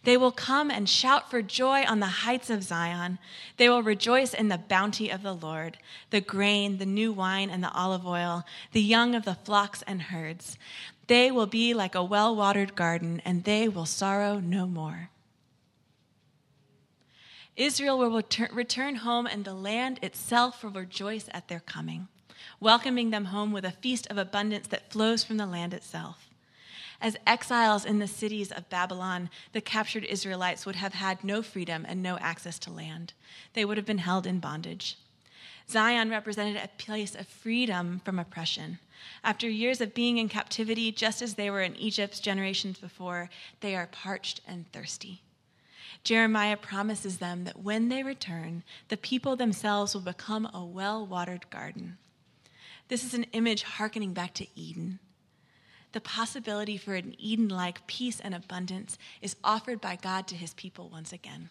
They 0.05 0.17
will 0.17 0.33
come 0.33 0.71
and 0.71 0.89
shout 0.89 1.31
for 1.31 1.43
joy 1.43 1.85
on 1.85 2.01
the 2.01 2.07
heights 2.07 2.49
of 2.49 2.63
Zion. 2.63 3.19
They 3.59 3.69
will 3.69 3.83
rejoice 3.83 4.33
in 4.33 4.49
the 4.49 4.57
bounty 4.57 5.11
of 5.11 5.23
the 5.23 5.35
Lord, 5.35 5.77
the 6.09 6.23
grain, 6.23 6.79
the 6.79 6.87
new 6.87 7.13
wine, 7.13 7.51
and 7.51 7.63
the 7.63 7.73
olive 7.73 8.07
oil, 8.07 8.45
the 8.73 8.81
young 8.81 9.15
of 9.15 9.27
the 9.27 9.35
flocks 9.35 9.83
and 9.87 10.03
herds. 10.03 10.57
They 11.07 11.31
will 11.31 11.47
be 11.47 11.75
like 11.75 11.95
a 11.95 12.03
well 12.03 12.35
watered 12.35 12.75
garden, 12.75 13.21
and 13.27 13.45
they 13.45 13.69
will 13.69 13.87
sorrow 13.87 14.41
no 14.41 14.67
more. 14.67 15.11
Israel 17.57 17.99
will 17.99 18.23
return 18.53 18.97
home, 18.97 19.27
and 19.27 19.45
the 19.45 19.55
land 19.55 19.99
itself 20.01 20.63
will 20.63 20.71
rejoice 20.71 21.29
at 21.33 21.49
their 21.49 21.61
coming 21.61 22.09
welcoming 22.61 23.11
them 23.11 23.27
home 23.27 23.53
with 23.53 23.65
a 23.65 23.71
feast 23.71 24.07
of 24.09 24.19
abundance 24.19 24.69
that 24.69 24.91
flows 24.91 25.25
from 25.25 25.37
the 25.37 25.47
land 25.47 25.75
itself. 25.75 26.29
As 27.01 27.17
exiles 27.27 27.85
in 27.85 28.01
the 28.01 28.09
cities 28.09 28.51
of 28.51 28.69
Babylon, 28.69 29.31
the 29.53 29.61
captured 29.61 30.05
Israelites 30.05 30.67
would 30.67 30.77
have 30.77 30.95
had 30.95 31.23
no 31.23 31.43
freedom 31.43 31.87
and 31.89 32.03
no 32.03 32.19
access 32.19 32.59
to 32.61 32.73
land. 32.73 33.13
They 33.55 33.65
would 33.65 33.77
have 33.77 33.87
been 33.87 33.99
held 33.99 34.27
in 34.27 34.41
bondage. 34.41 34.99
Zion 35.71 36.11
represented 36.11 36.57
a 36.57 36.69
place 36.83 37.15
of 37.15 37.29
freedom 37.29 38.01
from 38.05 38.19
oppression. 38.19 38.79
After 39.23 39.49
years 39.49 39.81
of 39.81 39.95
being 39.95 40.19
in 40.19 40.29
captivity, 40.29 40.91
just 40.91 41.23
as 41.23 41.35
they 41.35 41.51
were 41.51 41.63
in 41.63 41.77
Egypt's 41.77 42.21
generations 42.21 42.79
before, 42.79 43.31
they 43.61 43.77
are 43.77 43.87
parched 43.87 44.41
and 44.47 44.71
thirsty. 44.73 45.23
Jeremiah 46.03 46.57
promises 46.57 47.19
them 47.19 47.45
that 47.45 47.61
when 47.61 47.91
they 47.91 48.03
return, 48.03 48.65
the 48.89 48.97
people 48.97 49.37
themselves 49.37 49.95
will 49.95 50.01
become 50.01 50.49
a 50.53 50.65
well 50.65 51.07
watered 51.07 51.49
garden. 51.51 51.99
This 52.89 53.05
is 53.05 53.15
an 53.15 53.25
image 53.33 53.63
hearkening 53.63 54.15
back 54.15 54.35
to 54.35 54.47
Eden. 54.59 54.99
The 55.93 56.01
possibility 56.01 56.77
for 56.77 56.95
an 56.95 57.15
Eden 57.19 57.49
like 57.49 57.87
peace 57.87 58.21
and 58.21 58.35
abundance 58.35 58.99
is 59.23 59.37
offered 59.45 59.81
by 59.81 59.97
God 59.97 60.27
to 60.29 60.35
his 60.35 60.55
people 60.55 60.89
once 60.89 61.13
again. 61.13 61.51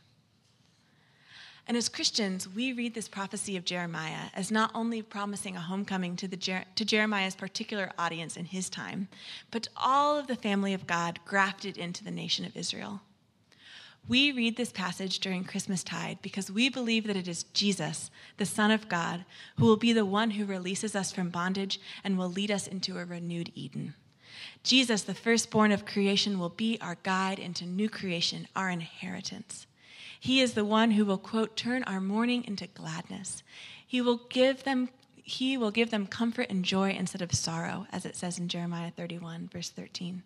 And 1.67 1.75
as 1.75 1.89
Christians, 1.89 2.47
we 2.47 2.71
read 2.71 2.93
this 2.93 3.09
prophecy 3.09 3.57
of 3.57 3.65
Jeremiah 3.65 4.29
as 4.33 4.51
not 4.51 4.71
only 4.73 5.01
promising 5.01 5.57
a 5.57 5.61
homecoming 5.61 6.15
to, 6.15 6.27
the 6.27 6.37
Jer- 6.37 6.63
to 6.75 6.85
Jeremiah's 6.85 7.35
particular 7.35 7.91
audience 7.97 8.37
in 8.37 8.45
his 8.45 8.69
time, 8.69 9.09
but 9.51 9.63
to 9.63 9.69
all 9.75 10.17
of 10.17 10.27
the 10.27 10.35
family 10.37 10.73
of 10.73 10.87
God 10.87 11.19
grafted 11.25 11.77
into 11.77 12.05
the 12.05 12.11
nation 12.11 12.45
of 12.45 12.55
Israel. 12.55 13.01
We 14.07 14.31
read 14.31 14.55
this 14.55 14.71
passage 14.71 15.19
during 15.19 15.43
Christmastide 15.43 16.19
because 16.21 16.49
we 16.49 16.69
believe 16.69 17.07
that 17.07 17.17
it 17.17 17.27
is 17.27 17.43
Jesus, 17.53 18.09
the 18.37 18.45
Son 18.45 18.71
of 18.71 18.87
God, 18.87 19.25
who 19.57 19.65
will 19.65 19.75
be 19.75 19.91
the 19.91 20.05
one 20.05 20.31
who 20.31 20.45
releases 20.45 20.95
us 20.95 21.11
from 21.11 21.29
bondage 21.29 21.79
and 22.05 22.17
will 22.17 22.29
lead 22.29 22.49
us 22.49 22.67
into 22.67 22.97
a 22.97 23.05
renewed 23.05 23.51
Eden. 23.53 23.95
Jesus, 24.63 25.01
the 25.01 25.13
firstborn 25.13 25.73
of 25.73 25.85
creation, 25.85 26.39
will 26.39 26.49
be 26.49 26.77
our 26.79 26.97
guide 27.03 27.37
into 27.37 27.65
new 27.65 27.89
creation, 27.89 28.47
our 28.55 28.69
inheritance. 28.69 29.67
He 30.19 30.41
is 30.41 30.53
the 30.53 30.65
one 30.65 30.91
who 30.91 31.03
will, 31.03 31.17
quote, 31.17 31.57
turn 31.57 31.83
our 31.83 31.99
mourning 31.99 32.45
into 32.45 32.67
gladness. 32.67 33.43
He 33.85 34.01
will 34.01 34.21
give 34.29 34.63
them 34.63 34.89
he 35.29 35.57
will 35.57 35.71
give 35.71 35.91
them 35.91 36.07
comfort 36.07 36.47
and 36.49 36.63
joy 36.63 36.91
instead 36.91 37.21
of 37.21 37.33
sorrow, 37.33 37.85
as 37.91 38.05
it 38.05 38.15
says 38.15 38.39
in 38.39 38.47
Jeremiah 38.47 38.91
31, 38.91 39.49
verse 39.51 39.69
13. 39.69 40.23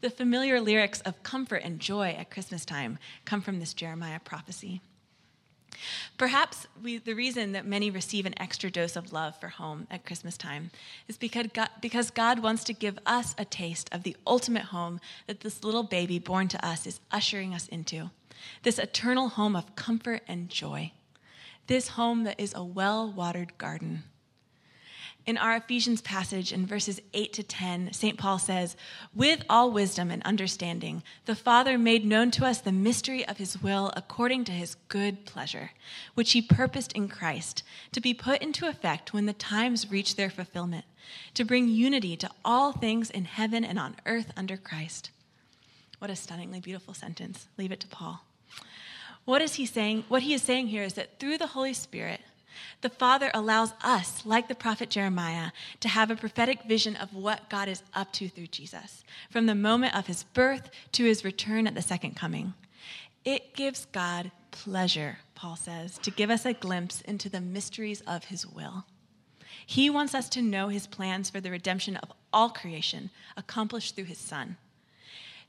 The 0.00 0.10
familiar 0.10 0.60
lyrics 0.60 1.00
of 1.00 1.22
comfort 1.22 1.62
and 1.64 1.80
joy 1.80 2.14
at 2.18 2.30
Christmas 2.30 2.64
time 2.64 2.98
come 3.24 3.40
from 3.40 3.58
this 3.58 3.74
Jeremiah 3.74 4.20
prophecy. 4.20 4.80
Perhaps 6.16 6.66
we, 6.82 6.98
the 6.98 7.14
reason 7.14 7.52
that 7.52 7.66
many 7.66 7.90
receive 7.90 8.26
an 8.26 8.34
extra 8.40 8.70
dose 8.70 8.96
of 8.96 9.12
love 9.12 9.38
for 9.38 9.48
home 9.48 9.86
at 9.90 10.06
Christmas 10.06 10.36
time 10.36 10.70
is 11.08 11.18
because 11.18 11.48
God, 11.52 11.68
because 11.80 12.10
God 12.10 12.38
wants 12.38 12.64
to 12.64 12.72
give 12.72 12.98
us 13.04 13.34
a 13.36 13.44
taste 13.44 13.88
of 13.92 14.02
the 14.02 14.16
ultimate 14.26 14.64
home 14.64 15.00
that 15.26 15.40
this 15.40 15.64
little 15.64 15.82
baby 15.82 16.18
born 16.18 16.48
to 16.48 16.66
us 16.66 16.86
is 16.86 17.00
ushering 17.10 17.52
us 17.52 17.68
into 17.68 18.10
this 18.62 18.78
eternal 18.78 19.28
home 19.30 19.56
of 19.56 19.76
comfort 19.76 20.22
and 20.28 20.48
joy, 20.48 20.92
this 21.66 21.88
home 21.88 22.24
that 22.24 22.38
is 22.38 22.54
a 22.54 22.64
well 22.64 23.10
watered 23.10 23.56
garden 23.58 24.04
in 25.26 25.36
our 25.36 25.56
Ephesians 25.56 26.00
passage 26.00 26.52
in 26.52 26.66
verses 26.66 27.00
8 27.12 27.32
to 27.32 27.42
10, 27.42 27.92
St. 27.92 28.16
Paul 28.16 28.38
says, 28.38 28.76
With 29.12 29.42
all 29.50 29.72
wisdom 29.72 30.10
and 30.12 30.22
understanding, 30.22 31.02
the 31.24 31.34
Father 31.34 31.76
made 31.76 32.04
known 32.04 32.30
to 32.32 32.46
us 32.46 32.60
the 32.60 32.70
mystery 32.70 33.26
of 33.26 33.38
his 33.38 33.60
will 33.60 33.92
according 33.96 34.44
to 34.44 34.52
his 34.52 34.76
good 34.88 35.26
pleasure, 35.26 35.72
which 36.14 36.32
he 36.32 36.40
purposed 36.40 36.92
in 36.92 37.08
Christ 37.08 37.64
to 37.90 38.00
be 38.00 38.14
put 38.14 38.40
into 38.40 38.68
effect 38.68 39.12
when 39.12 39.26
the 39.26 39.32
times 39.32 39.90
reach 39.90 40.14
their 40.14 40.30
fulfillment, 40.30 40.84
to 41.34 41.44
bring 41.44 41.68
unity 41.68 42.16
to 42.16 42.30
all 42.44 42.70
things 42.70 43.10
in 43.10 43.24
heaven 43.24 43.64
and 43.64 43.80
on 43.80 43.96
earth 44.06 44.32
under 44.36 44.56
Christ. 44.56 45.10
What 45.98 46.10
a 46.10 46.16
stunningly 46.16 46.60
beautiful 46.60 46.94
sentence. 46.94 47.48
Leave 47.58 47.72
it 47.72 47.80
to 47.80 47.88
Paul. 47.88 48.22
What 49.24 49.42
is 49.42 49.54
he 49.54 49.66
saying? 49.66 50.04
What 50.06 50.22
he 50.22 50.34
is 50.34 50.42
saying 50.42 50.68
here 50.68 50.84
is 50.84 50.94
that 50.94 51.18
through 51.18 51.38
the 51.38 51.48
Holy 51.48 51.74
Spirit, 51.74 52.20
the 52.80 52.88
Father 52.88 53.30
allows 53.34 53.72
us, 53.82 54.24
like 54.24 54.48
the 54.48 54.54
prophet 54.54 54.90
Jeremiah, 54.90 55.50
to 55.80 55.88
have 55.88 56.10
a 56.10 56.16
prophetic 56.16 56.64
vision 56.64 56.96
of 56.96 57.14
what 57.14 57.48
God 57.48 57.68
is 57.68 57.82
up 57.94 58.12
to 58.14 58.28
through 58.28 58.48
Jesus, 58.48 59.04
from 59.30 59.46
the 59.46 59.54
moment 59.54 59.94
of 59.94 60.06
his 60.06 60.24
birth 60.24 60.70
to 60.92 61.04
his 61.04 61.24
return 61.24 61.66
at 61.66 61.74
the 61.74 61.82
second 61.82 62.16
coming. 62.16 62.54
It 63.24 63.54
gives 63.54 63.86
God 63.86 64.30
pleasure, 64.50 65.18
Paul 65.34 65.56
says, 65.56 65.98
to 65.98 66.10
give 66.10 66.30
us 66.30 66.46
a 66.46 66.52
glimpse 66.52 67.00
into 67.02 67.28
the 67.28 67.40
mysteries 67.40 68.00
of 68.02 68.26
his 68.26 68.46
will. 68.46 68.84
He 69.66 69.90
wants 69.90 70.14
us 70.14 70.28
to 70.30 70.42
know 70.42 70.68
his 70.68 70.86
plans 70.86 71.28
for 71.28 71.40
the 71.40 71.50
redemption 71.50 71.96
of 71.96 72.12
all 72.32 72.50
creation, 72.50 73.10
accomplished 73.36 73.96
through 73.96 74.04
his 74.04 74.18
Son. 74.18 74.56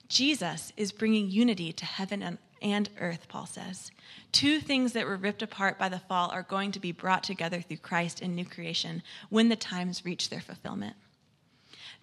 Jesus 0.10 0.74
is 0.76 0.92
bringing 0.92 1.30
unity 1.30 1.72
to 1.74 1.86
heaven 1.86 2.24
and 2.24 2.38
and 2.62 2.90
earth, 3.00 3.28
Paul 3.28 3.46
says. 3.46 3.92
Two 4.32 4.60
things 4.60 4.94
that 4.94 5.06
were 5.06 5.18
ripped 5.18 5.42
apart 5.42 5.78
by 5.78 5.90
the 5.90 6.00
fall 6.00 6.30
are 6.32 6.44
going 6.44 6.72
to 6.72 6.80
be 6.80 6.92
brought 6.92 7.24
together 7.24 7.62
through 7.62 7.78
Christ 7.78 8.22
in 8.22 8.36
new 8.36 8.46
creation 8.46 9.04
when 9.30 9.50
the 9.50 9.56
times 9.56 10.06
reach 10.06 10.30
their 10.30 10.42
fulfillment. 10.42 10.96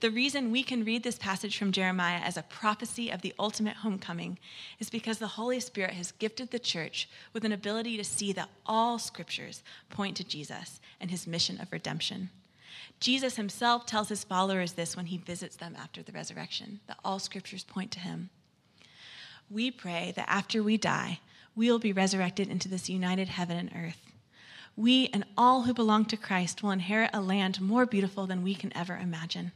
The 0.01 0.11
reason 0.11 0.51
we 0.51 0.63
can 0.63 0.85
read 0.85 1.03
this 1.03 1.19
passage 1.19 1.57
from 1.57 1.73
Jeremiah 1.73 2.21
as 2.21 2.37
a 2.37 2.43
prophecy 2.43 3.11
of 3.11 3.23
the 3.23 3.33
ultimate 3.39 3.77
homecoming 3.77 4.39
is 4.79 4.91
because 4.91 5.19
the 5.19 5.27
Holy 5.29 5.61
Spirit 5.61 5.93
has 5.93 6.13
gifted 6.13 6.51
the 6.51 6.59
church 6.59 7.09
with 7.33 7.45
an 7.45 7.53
ability 7.53 7.97
to 7.97 8.05
see 8.05 8.33
that 8.33 8.51
all 8.67 8.99
scriptures 8.99 9.63
point 9.91 10.17
to 10.17 10.25
Jesus 10.25 10.81
and 11.01 11.11
his 11.11 11.27
mission 11.27 11.61
of 11.61 11.73
redemption. 11.73 12.31
Jesus 13.01 13.37
himself 13.37 13.87
tells 13.87 14.09
his 14.09 14.25
followers 14.25 14.73
this 14.73 14.97
when 14.97 15.07
he 15.07 15.19
visits 15.19 15.57
them 15.57 15.77
after 15.79 16.03
the 16.03 16.13
resurrection, 16.13 16.81
that 16.87 16.99
all 17.05 17.19
scriptures 17.19 17.65
point 17.65 17.91
to 17.93 18.01
him 18.01 18.31
we 19.51 19.71
pray 19.71 20.13
that 20.17 20.29
after 20.29 20.63
we 20.63 20.77
die, 20.77 21.21
we 21.55 21.71
will 21.71 21.79
be 21.79 21.93
resurrected 21.93 22.49
into 22.49 22.69
this 22.69 22.89
united 22.89 23.29
heaven 23.29 23.57
and 23.57 23.71
earth. 23.75 24.13
We 24.77 25.09
and 25.13 25.25
all 25.39 25.63
who 25.63 25.75
belong 25.75 26.07
to 26.07 26.17
Christ 26.17 26.63
will 26.63 26.73
inherit 26.73 27.11
a 27.13 27.21
land 27.21 27.61
more 27.61 27.87
beautiful 27.87 28.27
than 28.27 28.43
we 28.43 28.55
can 28.55 28.77
ever 28.77 28.97
imagine. 28.97 29.53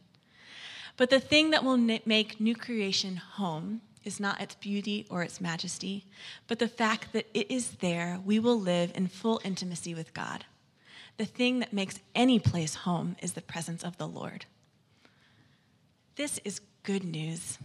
But 0.96 1.10
the 1.10 1.20
thing 1.20 1.50
that 1.50 1.64
will 1.64 1.76
make 1.76 2.40
new 2.40 2.54
creation 2.54 3.16
home 3.16 3.80
is 4.04 4.20
not 4.20 4.40
its 4.40 4.54
beauty 4.54 5.06
or 5.10 5.22
its 5.22 5.40
majesty, 5.40 6.04
but 6.46 6.58
the 6.58 6.68
fact 6.68 7.12
that 7.12 7.26
it 7.34 7.50
is 7.50 7.72
there 7.80 8.20
we 8.24 8.38
will 8.38 8.58
live 8.58 8.92
in 8.94 9.08
full 9.08 9.40
intimacy 9.44 9.94
with 9.94 10.14
God. 10.14 10.44
The 11.16 11.24
thing 11.24 11.58
that 11.58 11.72
makes 11.72 11.98
any 12.14 12.38
place 12.38 12.76
home 12.76 13.16
is 13.20 13.32
the 13.32 13.42
presence 13.42 13.82
of 13.82 13.96
the 13.96 14.06
Lord. 14.06 14.46
This 16.14 16.38
is 16.44 16.60
good 16.84 17.04
news 17.04 17.58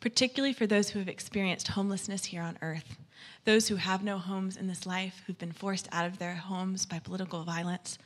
particularly 0.00 0.52
for 0.52 0.66
those 0.66 0.90
who 0.90 0.98
have 0.98 1.08
experienced 1.08 1.68
homelessness 1.68 2.26
here 2.26 2.42
on 2.42 2.58
earth, 2.62 2.96
those 3.44 3.68
who 3.68 3.76
have 3.76 4.02
no 4.02 4.18
homes 4.18 4.56
in 4.56 4.66
this 4.66 4.86
life, 4.86 5.22
who've 5.26 5.38
been 5.38 5.52
forced 5.52 5.88
out 5.92 6.06
of 6.06 6.18
their 6.18 6.34
homes 6.34 6.86
by 6.86 6.98
political 6.98 7.44
violence, 7.44 7.98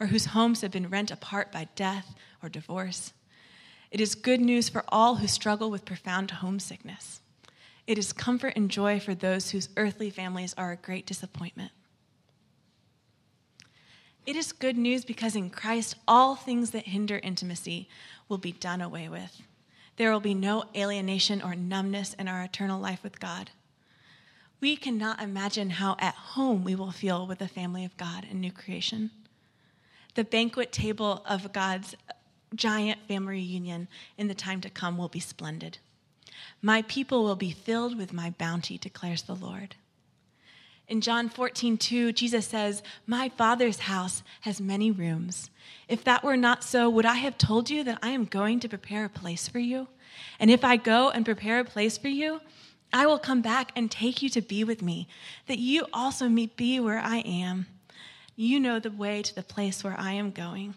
or 0.00 0.06
whose 0.06 0.26
homes 0.26 0.60
have 0.60 0.70
been 0.70 0.88
rent 0.88 1.10
apart 1.10 1.52
by 1.52 1.68
death 1.74 2.14
or 2.42 2.48
divorce. 2.48 3.12
It 3.90 4.00
is 4.00 4.14
good 4.14 4.40
news 4.40 4.68
for 4.68 4.84
all 4.88 5.16
who 5.16 5.26
struggle 5.26 5.70
with 5.70 5.84
profound 5.84 6.30
homesickness. 6.30 7.20
It 7.86 7.98
is 7.98 8.12
comfort 8.12 8.54
and 8.56 8.70
joy 8.70 8.98
for 8.98 9.14
those 9.14 9.50
whose 9.50 9.68
earthly 9.76 10.10
families 10.10 10.54
are 10.56 10.72
a 10.72 10.76
great 10.76 11.06
disappointment. 11.06 11.72
It 14.26 14.36
is 14.36 14.52
good 14.52 14.78
news 14.78 15.04
because 15.04 15.36
in 15.36 15.50
Christ, 15.50 15.96
all 16.08 16.34
things 16.34 16.70
that 16.70 16.86
hinder 16.86 17.20
intimacy 17.22 17.88
will 18.28 18.38
be 18.38 18.52
done 18.52 18.80
away 18.80 19.08
with. 19.08 19.42
There 19.96 20.12
will 20.12 20.20
be 20.20 20.34
no 20.34 20.64
alienation 20.74 21.40
or 21.40 21.54
numbness 21.54 22.14
in 22.14 22.28
our 22.28 22.42
eternal 22.42 22.80
life 22.80 23.02
with 23.02 23.20
God. 23.20 23.50
We 24.60 24.76
cannot 24.76 25.22
imagine 25.22 25.70
how 25.70 25.96
at 25.98 26.14
home 26.14 26.64
we 26.64 26.74
will 26.74 26.90
feel 26.90 27.26
with 27.26 27.38
the 27.38 27.48
family 27.48 27.84
of 27.84 27.96
God 27.96 28.26
in 28.30 28.40
new 28.40 28.50
creation. 28.50 29.10
The 30.14 30.24
banquet 30.24 30.72
table 30.72 31.22
of 31.28 31.52
God's 31.52 31.94
giant 32.54 33.00
family 33.06 33.34
reunion 33.34 33.88
in 34.16 34.28
the 34.28 34.34
time 34.34 34.60
to 34.62 34.70
come 34.70 34.96
will 34.96 35.08
be 35.08 35.20
splendid. 35.20 35.78
My 36.62 36.82
people 36.82 37.24
will 37.24 37.36
be 37.36 37.50
filled 37.50 37.96
with 37.98 38.12
my 38.12 38.30
bounty, 38.30 38.78
declares 38.78 39.22
the 39.22 39.34
Lord. 39.34 39.76
In 40.86 41.00
John 41.00 41.28
14, 41.28 41.78
2, 41.78 42.12
Jesus 42.12 42.46
says, 42.46 42.82
My 43.06 43.30
Father's 43.30 43.80
house 43.80 44.22
has 44.42 44.60
many 44.60 44.90
rooms. 44.90 45.50
If 45.88 46.04
that 46.04 46.22
were 46.22 46.36
not 46.36 46.62
so, 46.62 46.90
would 46.90 47.06
I 47.06 47.14
have 47.14 47.38
told 47.38 47.70
you 47.70 47.82
that 47.84 47.98
I 48.02 48.10
am 48.10 48.26
going 48.26 48.60
to 48.60 48.68
prepare 48.68 49.06
a 49.06 49.08
place 49.10 49.48
for 49.48 49.58
you? 49.58 49.88
And 50.38 50.50
if 50.50 50.62
I 50.62 50.76
go 50.76 51.10
and 51.10 51.24
prepare 51.24 51.58
a 51.60 51.64
place 51.64 51.96
for 51.96 52.08
you, 52.08 52.40
I 52.92 53.06
will 53.06 53.18
come 53.18 53.40
back 53.40 53.72
and 53.74 53.90
take 53.90 54.22
you 54.22 54.28
to 54.30 54.40
be 54.40 54.62
with 54.62 54.82
me, 54.82 55.08
that 55.46 55.58
you 55.58 55.86
also 55.92 56.28
may 56.28 56.46
be 56.46 56.78
where 56.78 57.00
I 57.00 57.18
am. 57.18 57.66
You 58.36 58.60
know 58.60 58.78
the 58.78 58.90
way 58.90 59.22
to 59.22 59.34
the 59.34 59.42
place 59.42 59.82
where 59.82 59.98
I 59.98 60.12
am 60.12 60.30
going. 60.30 60.74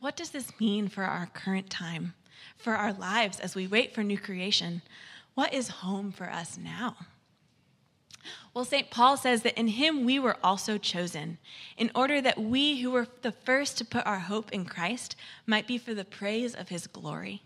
What 0.00 0.16
does 0.16 0.30
this 0.30 0.58
mean 0.60 0.88
for 0.88 1.02
our 1.02 1.26
current 1.26 1.70
time, 1.70 2.14
for 2.56 2.74
our 2.74 2.92
lives 2.92 3.40
as 3.40 3.56
we 3.56 3.66
wait 3.66 3.94
for 3.94 4.04
new 4.04 4.18
creation? 4.18 4.80
What 5.34 5.52
is 5.52 5.68
home 5.68 6.12
for 6.12 6.30
us 6.30 6.56
now? 6.56 6.96
Well, 8.54 8.64
St. 8.64 8.90
Paul 8.90 9.16
says 9.16 9.42
that 9.42 9.58
in 9.58 9.68
him 9.68 10.04
we 10.04 10.18
were 10.18 10.36
also 10.42 10.78
chosen, 10.78 11.38
in 11.76 11.90
order 11.94 12.20
that 12.20 12.40
we 12.40 12.80
who 12.80 12.90
were 12.90 13.06
the 13.22 13.32
first 13.32 13.78
to 13.78 13.84
put 13.84 14.06
our 14.06 14.20
hope 14.20 14.52
in 14.52 14.64
Christ 14.64 15.16
might 15.46 15.66
be 15.66 15.78
for 15.78 15.94
the 15.94 16.04
praise 16.04 16.54
of 16.54 16.68
his 16.68 16.86
glory. 16.86 17.42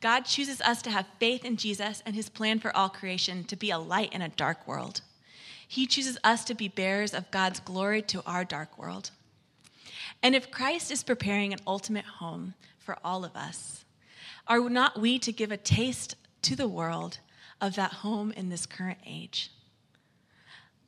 God 0.00 0.24
chooses 0.24 0.60
us 0.60 0.82
to 0.82 0.90
have 0.90 1.06
faith 1.20 1.44
in 1.44 1.56
Jesus 1.56 2.02
and 2.04 2.14
his 2.14 2.28
plan 2.28 2.58
for 2.58 2.76
all 2.76 2.88
creation 2.88 3.44
to 3.44 3.56
be 3.56 3.70
a 3.70 3.78
light 3.78 4.12
in 4.12 4.20
a 4.20 4.28
dark 4.28 4.66
world. 4.66 5.00
He 5.66 5.86
chooses 5.86 6.18
us 6.24 6.44
to 6.44 6.54
be 6.54 6.68
bearers 6.68 7.14
of 7.14 7.30
God's 7.30 7.60
glory 7.60 8.02
to 8.02 8.22
our 8.26 8.44
dark 8.44 8.76
world. 8.76 9.12
And 10.22 10.34
if 10.34 10.50
Christ 10.50 10.90
is 10.90 11.02
preparing 11.02 11.52
an 11.52 11.60
ultimate 11.66 12.04
home 12.04 12.54
for 12.78 12.98
all 13.04 13.24
of 13.24 13.36
us, 13.36 13.84
are 14.46 14.68
not 14.68 15.00
we 15.00 15.18
to 15.20 15.32
give 15.32 15.52
a 15.52 15.56
taste 15.56 16.16
to 16.42 16.56
the 16.56 16.68
world 16.68 17.18
of 17.60 17.76
that 17.76 17.92
home 17.92 18.32
in 18.32 18.48
this 18.48 18.66
current 18.66 18.98
age? 19.06 19.50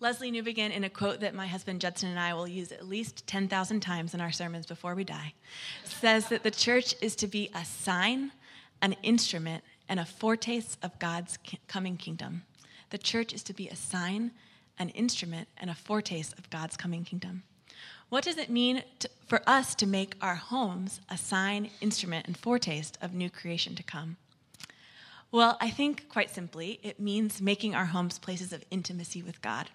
Lesslie 0.04 0.30
Newbigin 0.30 0.70
in 0.70 0.84
a 0.84 0.90
quote 0.90 1.20
that 1.20 1.34
my 1.34 1.46
husband 1.46 1.80
Judson 1.80 2.11
and 2.11 2.20
I 2.20 2.34
will 2.34 2.46
use 2.46 2.73
at 2.73 2.87
least 2.87 3.26
10,000 3.26 3.80
times 3.80 4.12
in 4.12 4.20
our 4.20 4.30
sermons 4.30 4.66
before 4.66 4.94
we 4.94 5.02
die, 5.02 5.32
says 5.82 6.28
that 6.28 6.42
the 6.42 6.50
church 6.50 6.94
is 7.00 7.16
to 7.16 7.26
be 7.26 7.49
a 7.54 7.64
sign, 7.64 8.30
an 8.82 8.96
instrument, 9.02 9.64
and 9.88 9.99
a 9.99 10.04
foretaste 10.04 10.76
of 10.82 10.99
God's 10.99 11.38
coming 11.68 11.96
kingdom. 11.96 12.42
The 12.90 12.99
church 12.99 13.32
is 13.32 13.42
to 13.44 13.54
be 13.54 13.66
a 13.68 13.76
sign, 13.76 14.32
an 14.78 14.90
instrument, 14.90 15.49
and 15.56 15.70
a 15.70 15.75
foretaste 15.75 16.38
of 16.38 16.50
God's 16.50 16.76
coming 16.76 17.04
kingdom. 17.04 17.42
What 18.11 18.25
does 18.25 18.37
it 18.37 18.50
mean 18.50 18.82
to, 18.99 19.08
for 19.26 19.40
us 19.46 19.75
to 19.76 19.87
make 19.87 20.16
our 20.20 20.34
homes 20.34 21.00
a 21.08 21.16
sign, 21.16 21.70
instrument, 21.80 22.26
and 22.26 22.37
foretaste 22.37 22.99
of 23.00 23.14
new 23.14 23.30
creation 23.30 23.75
to 23.76 23.82
come? 23.82 24.18
Well, 25.32 25.56
I 25.62 25.70
think 25.70 26.11
quite 26.11 26.28
simply, 26.28 26.78
it 26.82 27.00
means 27.00 27.40
making 27.40 27.75
our 27.75 27.87
homes 27.87 28.18
places 28.18 28.52
of 28.52 28.62
intimacy 28.70 29.23
with 29.23 29.40
God. 29.40 29.70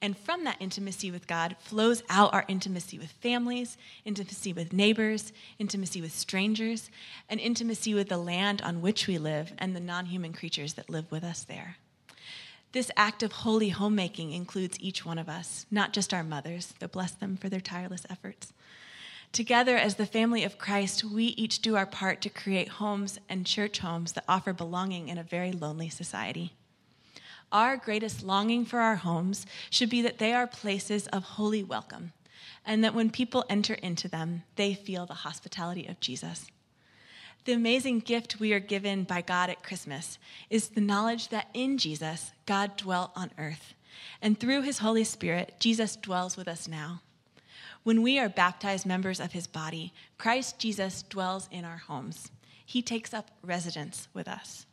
And 0.00 0.16
from 0.16 0.44
that 0.44 0.56
intimacy 0.60 1.10
with 1.10 1.26
God 1.26 1.56
flows 1.60 2.02
out 2.08 2.34
our 2.34 2.44
intimacy 2.48 2.98
with 2.98 3.12
families, 3.12 3.76
intimacy 4.04 4.52
with 4.52 4.72
neighbors, 4.72 5.32
intimacy 5.58 6.00
with 6.00 6.12
strangers, 6.12 6.90
and 7.28 7.38
intimacy 7.38 7.94
with 7.94 8.08
the 8.08 8.18
land 8.18 8.62
on 8.62 8.82
which 8.82 9.06
we 9.06 9.18
live 9.18 9.52
and 9.58 9.74
the 9.74 9.80
non 9.80 10.06
human 10.06 10.32
creatures 10.32 10.74
that 10.74 10.90
live 10.90 11.10
with 11.10 11.24
us 11.24 11.44
there. 11.44 11.76
This 12.72 12.90
act 12.96 13.22
of 13.22 13.32
holy 13.32 13.68
homemaking 13.68 14.32
includes 14.32 14.78
each 14.80 15.04
one 15.04 15.18
of 15.18 15.28
us, 15.28 15.66
not 15.70 15.92
just 15.92 16.14
our 16.14 16.24
mothers, 16.24 16.72
though 16.78 16.88
bless 16.88 17.12
them 17.12 17.36
for 17.36 17.50
their 17.50 17.60
tireless 17.60 18.06
efforts. 18.08 18.52
Together, 19.30 19.76
as 19.76 19.94
the 19.94 20.06
family 20.06 20.42
of 20.44 20.58
Christ, 20.58 21.04
we 21.04 21.26
each 21.26 21.60
do 21.60 21.76
our 21.76 21.86
part 21.86 22.20
to 22.22 22.28
create 22.28 22.68
homes 22.68 23.18
and 23.28 23.46
church 23.46 23.78
homes 23.78 24.12
that 24.12 24.24
offer 24.28 24.52
belonging 24.52 25.08
in 25.08 25.18
a 25.18 25.22
very 25.22 25.52
lonely 25.52 25.88
society. 25.88 26.52
Our 27.52 27.76
greatest 27.76 28.22
longing 28.22 28.64
for 28.64 28.80
our 28.80 28.96
homes 28.96 29.44
should 29.68 29.90
be 29.90 30.00
that 30.02 30.16
they 30.16 30.32
are 30.32 30.46
places 30.46 31.06
of 31.08 31.22
holy 31.22 31.62
welcome, 31.62 32.12
and 32.64 32.82
that 32.82 32.94
when 32.94 33.10
people 33.10 33.44
enter 33.50 33.74
into 33.74 34.08
them, 34.08 34.42
they 34.56 34.72
feel 34.72 35.04
the 35.04 35.12
hospitality 35.12 35.86
of 35.86 36.00
Jesus. 36.00 36.46
The 37.44 37.52
amazing 37.52 38.00
gift 38.00 38.40
we 38.40 38.54
are 38.54 38.60
given 38.60 39.04
by 39.04 39.20
God 39.20 39.50
at 39.50 39.62
Christmas 39.62 40.18
is 40.48 40.70
the 40.70 40.80
knowledge 40.80 41.28
that 41.28 41.48
in 41.52 41.76
Jesus, 41.76 42.32
God 42.46 42.76
dwelt 42.76 43.10
on 43.14 43.32
earth, 43.36 43.74
and 44.22 44.40
through 44.40 44.62
his 44.62 44.78
Holy 44.78 45.04
Spirit, 45.04 45.56
Jesus 45.60 45.96
dwells 45.96 46.38
with 46.38 46.48
us 46.48 46.66
now. 46.66 47.02
When 47.82 48.00
we 48.00 48.18
are 48.18 48.28
baptized 48.30 48.86
members 48.86 49.20
of 49.20 49.32
his 49.32 49.46
body, 49.46 49.92
Christ 50.16 50.58
Jesus 50.58 51.02
dwells 51.02 51.48
in 51.50 51.66
our 51.66 51.78
homes. 51.78 52.30
He 52.64 52.80
takes 52.80 53.12
up 53.12 53.30
residence 53.42 54.08
with 54.14 54.26
us. 54.28 54.64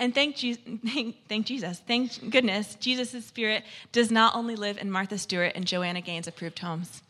And 0.00 0.14
thank, 0.14 0.36
Je- 0.36 1.14
thank 1.28 1.44
Jesus, 1.44 1.82
thank 1.86 2.30
goodness, 2.30 2.74
Jesus' 2.76 3.26
spirit 3.26 3.64
does 3.92 4.10
not 4.10 4.34
only 4.34 4.56
live 4.56 4.78
in 4.78 4.90
Martha 4.90 5.18
Stewart 5.18 5.52
and 5.54 5.66
Joanna 5.66 6.00
Gaines 6.00 6.26
approved 6.26 6.58
homes. 6.58 7.02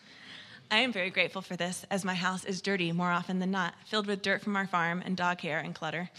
I 0.73 0.79
am 0.79 0.93
very 0.93 1.11
grateful 1.11 1.41
for 1.41 1.55
this, 1.55 1.87
as 1.89 2.05
my 2.05 2.15
house 2.15 2.45
is 2.45 2.61
dirty 2.61 2.91
more 2.91 3.13
often 3.13 3.39
than 3.39 3.53
not, 3.53 3.75
filled 3.87 4.09
with 4.09 4.23
dirt 4.23 4.43
from 4.43 4.57
our 4.57 4.67
farm 4.67 5.03
and 5.05 5.17
dog 5.17 5.41
hair 5.41 5.61
and 5.61 5.73
clutter. 5.73 6.11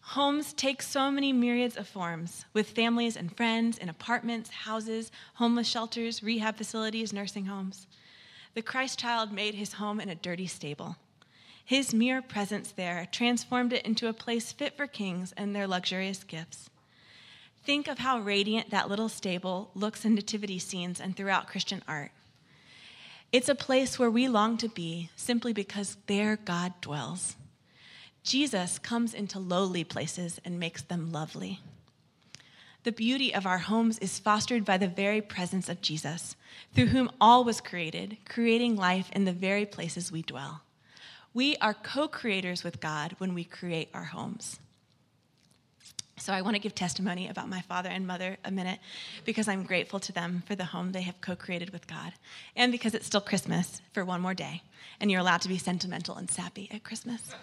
Homes 0.00 0.52
take 0.52 0.80
so 0.80 1.10
many 1.10 1.32
myriads 1.32 1.76
of 1.76 1.88
forms, 1.88 2.44
with 2.52 2.70
families 2.70 3.16
and 3.16 3.36
friends 3.36 3.76
in 3.76 3.88
apartments, 3.88 4.50
houses, 4.50 5.10
homeless 5.34 5.66
shelters, 5.66 6.22
rehab 6.22 6.56
facilities, 6.56 7.12
nursing 7.12 7.46
homes. 7.46 7.88
The 8.54 8.62
Christ 8.62 9.00
child 9.00 9.32
made 9.32 9.54
his 9.54 9.72
home 9.72 10.00
in 10.00 10.08
a 10.08 10.14
dirty 10.14 10.46
stable. 10.46 10.96
His 11.66 11.92
mere 11.92 12.22
presence 12.22 12.70
there 12.70 13.08
transformed 13.10 13.72
it 13.72 13.84
into 13.84 14.06
a 14.06 14.12
place 14.12 14.52
fit 14.52 14.76
for 14.76 14.86
kings 14.86 15.34
and 15.36 15.54
their 15.54 15.66
luxurious 15.66 16.22
gifts. 16.22 16.70
Think 17.64 17.88
of 17.88 17.98
how 17.98 18.20
radiant 18.20 18.70
that 18.70 18.88
little 18.88 19.08
stable 19.08 19.72
looks 19.74 20.04
in 20.04 20.14
nativity 20.14 20.60
scenes 20.60 21.00
and 21.00 21.16
throughout 21.16 21.48
Christian 21.48 21.82
art. 21.88 22.12
It's 23.32 23.48
a 23.48 23.56
place 23.56 23.98
where 23.98 24.12
we 24.12 24.28
long 24.28 24.56
to 24.58 24.68
be 24.68 25.10
simply 25.16 25.52
because 25.52 25.96
there 26.06 26.36
God 26.36 26.72
dwells. 26.80 27.34
Jesus 28.22 28.78
comes 28.78 29.12
into 29.12 29.40
lowly 29.40 29.82
places 29.82 30.40
and 30.44 30.60
makes 30.60 30.82
them 30.82 31.10
lovely. 31.10 31.58
The 32.84 32.92
beauty 32.92 33.34
of 33.34 33.44
our 33.44 33.58
homes 33.58 33.98
is 33.98 34.20
fostered 34.20 34.64
by 34.64 34.78
the 34.78 34.86
very 34.86 35.20
presence 35.20 35.68
of 35.68 35.82
Jesus, 35.82 36.36
through 36.72 36.86
whom 36.86 37.10
all 37.20 37.42
was 37.42 37.60
created, 37.60 38.18
creating 38.28 38.76
life 38.76 39.10
in 39.12 39.24
the 39.24 39.32
very 39.32 39.66
places 39.66 40.12
we 40.12 40.22
dwell. 40.22 40.62
We 41.36 41.54
are 41.56 41.74
co 41.74 42.08
creators 42.08 42.64
with 42.64 42.80
God 42.80 43.14
when 43.18 43.34
we 43.34 43.44
create 43.44 43.90
our 43.92 44.04
homes. 44.04 44.58
So, 46.16 46.32
I 46.32 46.40
want 46.40 46.56
to 46.56 46.58
give 46.58 46.74
testimony 46.74 47.28
about 47.28 47.50
my 47.50 47.60
father 47.60 47.90
and 47.90 48.06
mother 48.06 48.38
a 48.42 48.50
minute 48.50 48.78
because 49.26 49.46
I'm 49.46 49.64
grateful 49.64 50.00
to 50.00 50.12
them 50.12 50.44
for 50.46 50.54
the 50.54 50.64
home 50.64 50.92
they 50.92 51.02
have 51.02 51.20
co 51.20 51.36
created 51.36 51.74
with 51.74 51.86
God, 51.86 52.14
and 52.56 52.72
because 52.72 52.94
it's 52.94 53.04
still 53.04 53.20
Christmas 53.20 53.82
for 53.92 54.02
one 54.02 54.22
more 54.22 54.32
day, 54.32 54.62
and 54.98 55.10
you're 55.10 55.20
allowed 55.20 55.42
to 55.42 55.50
be 55.50 55.58
sentimental 55.58 56.16
and 56.16 56.30
sappy 56.30 56.70
at 56.72 56.84
Christmas. 56.84 57.34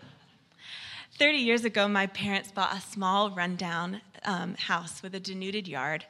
30 1.18 1.36
years 1.36 1.66
ago, 1.66 1.86
my 1.88 2.06
parents 2.06 2.50
bought 2.50 2.74
a 2.74 2.80
small, 2.80 3.30
rundown 3.30 4.00
um, 4.24 4.54
house 4.54 5.02
with 5.02 5.14
a 5.14 5.20
denuded 5.20 5.68
yard. 5.68 6.06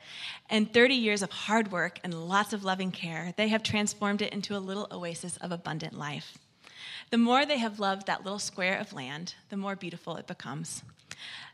And 0.49 0.73
30 0.73 0.95
years 0.95 1.23
of 1.23 1.31
hard 1.33 1.73
work 1.73 1.99
and 2.05 2.15
lots 2.15 2.53
of 2.53 2.63
loving 2.63 2.93
care, 2.93 3.35
they 3.37 3.49
have 3.49 3.65
transformed 3.65 4.23
it 4.23 4.33
into 4.33 4.57
a 4.57 4.59
little 4.59 4.87
oasis 4.93 5.37
of 5.39 5.51
abundant 5.51 5.99
life. 5.99 6.39
The 7.11 7.19
more 7.19 7.47
they 7.47 7.59
have 7.59 7.79
loved 7.79 8.07
that 8.07 8.25
little 8.25 8.41
square 8.41 8.79
of 8.79 8.93
land, 8.93 9.35
the 9.49 9.57
more 9.57 9.77
beautiful 9.77 10.17
it 10.17 10.27
becomes. 10.27 10.83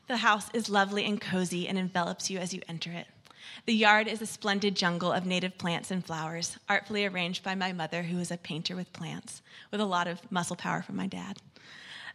The 0.08 0.18
house 0.18 0.48
is 0.54 0.70
lovely 0.70 1.04
and 1.04 1.20
cozy 1.20 1.68
and 1.68 1.76
envelops 1.76 2.30
you 2.30 2.38
as 2.38 2.54
you 2.54 2.62
enter 2.68 2.90
it. 2.90 3.06
The 3.66 3.74
yard 3.74 4.08
is 4.08 4.22
a 4.22 4.26
splendid 4.26 4.74
jungle 4.74 5.12
of 5.12 5.26
native 5.26 5.58
plants 5.58 5.90
and 5.90 6.04
flowers, 6.04 6.56
artfully 6.70 7.04
arranged 7.04 7.44
by 7.44 7.54
my 7.54 7.72
mother, 7.72 8.04
who 8.04 8.18
is 8.18 8.30
a 8.30 8.38
painter 8.38 8.74
with 8.74 8.92
plants, 8.94 9.42
with 9.70 9.80
a 9.80 9.84
lot 9.84 10.08
of 10.08 10.30
muscle 10.32 10.56
power 10.56 10.80
from 10.80 10.96
my 10.96 11.06
dad. 11.06 11.38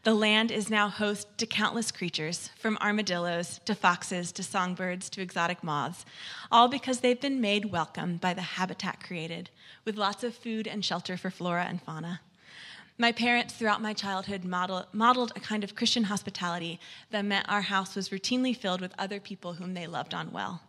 The 0.03 0.15
land 0.15 0.51
is 0.51 0.69
now 0.69 0.89
host 0.89 1.27
to 1.37 1.45
countless 1.45 1.91
creatures, 1.91 2.49
from 2.57 2.77
armadillos 2.81 3.59
to 3.65 3.75
foxes 3.75 4.31
to 4.33 4.43
songbirds 4.43 5.09
to 5.11 5.21
exotic 5.21 5.63
moths, 5.63 6.05
all 6.51 6.67
because 6.67 7.01
they've 7.01 7.19
been 7.19 7.41
made 7.41 7.71
welcome 7.71 8.17
by 8.17 8.33
the 8.33 8.41
habitat 8.41 9.03
created, 9.03 9.51
with 9.85 9.95
lots 9.95 10.23
of 10.23 10.35
food 10.35 10.67
and 10.67 10.83
shelter 10.83 11.17
for 11.17 11.29
flora 11.29 11.65
and 11.65 11.81
fauna. 11.81 12.21
My 12.99 13.11
parents, 13.11 13.53
throughout 13.53 13.81
my 13.81 13.93
childhood, 13.93 14.43
model, 14.43 14.85
modeled 14.91 15.31
a 15.35 15.39
kind 15.39 15.63
of 15.63 15.75
Christian 15.75 16.05
hospitality 16.05 16.79
that 17.11 17.25
meant 17.25 17.47
our 17.47 17.61
house 17.61 17.95
was 17.95 18.09
routinely 18.09 18.57
filled 18.57 18.81
with 18.81 18.95
other 18.97 19.19
people 19.19 19.53
whom 19.53 19.75
they 19.75 19.85
loved 19.85 20.15
on 20.15 20.31
well. 20.31 20.61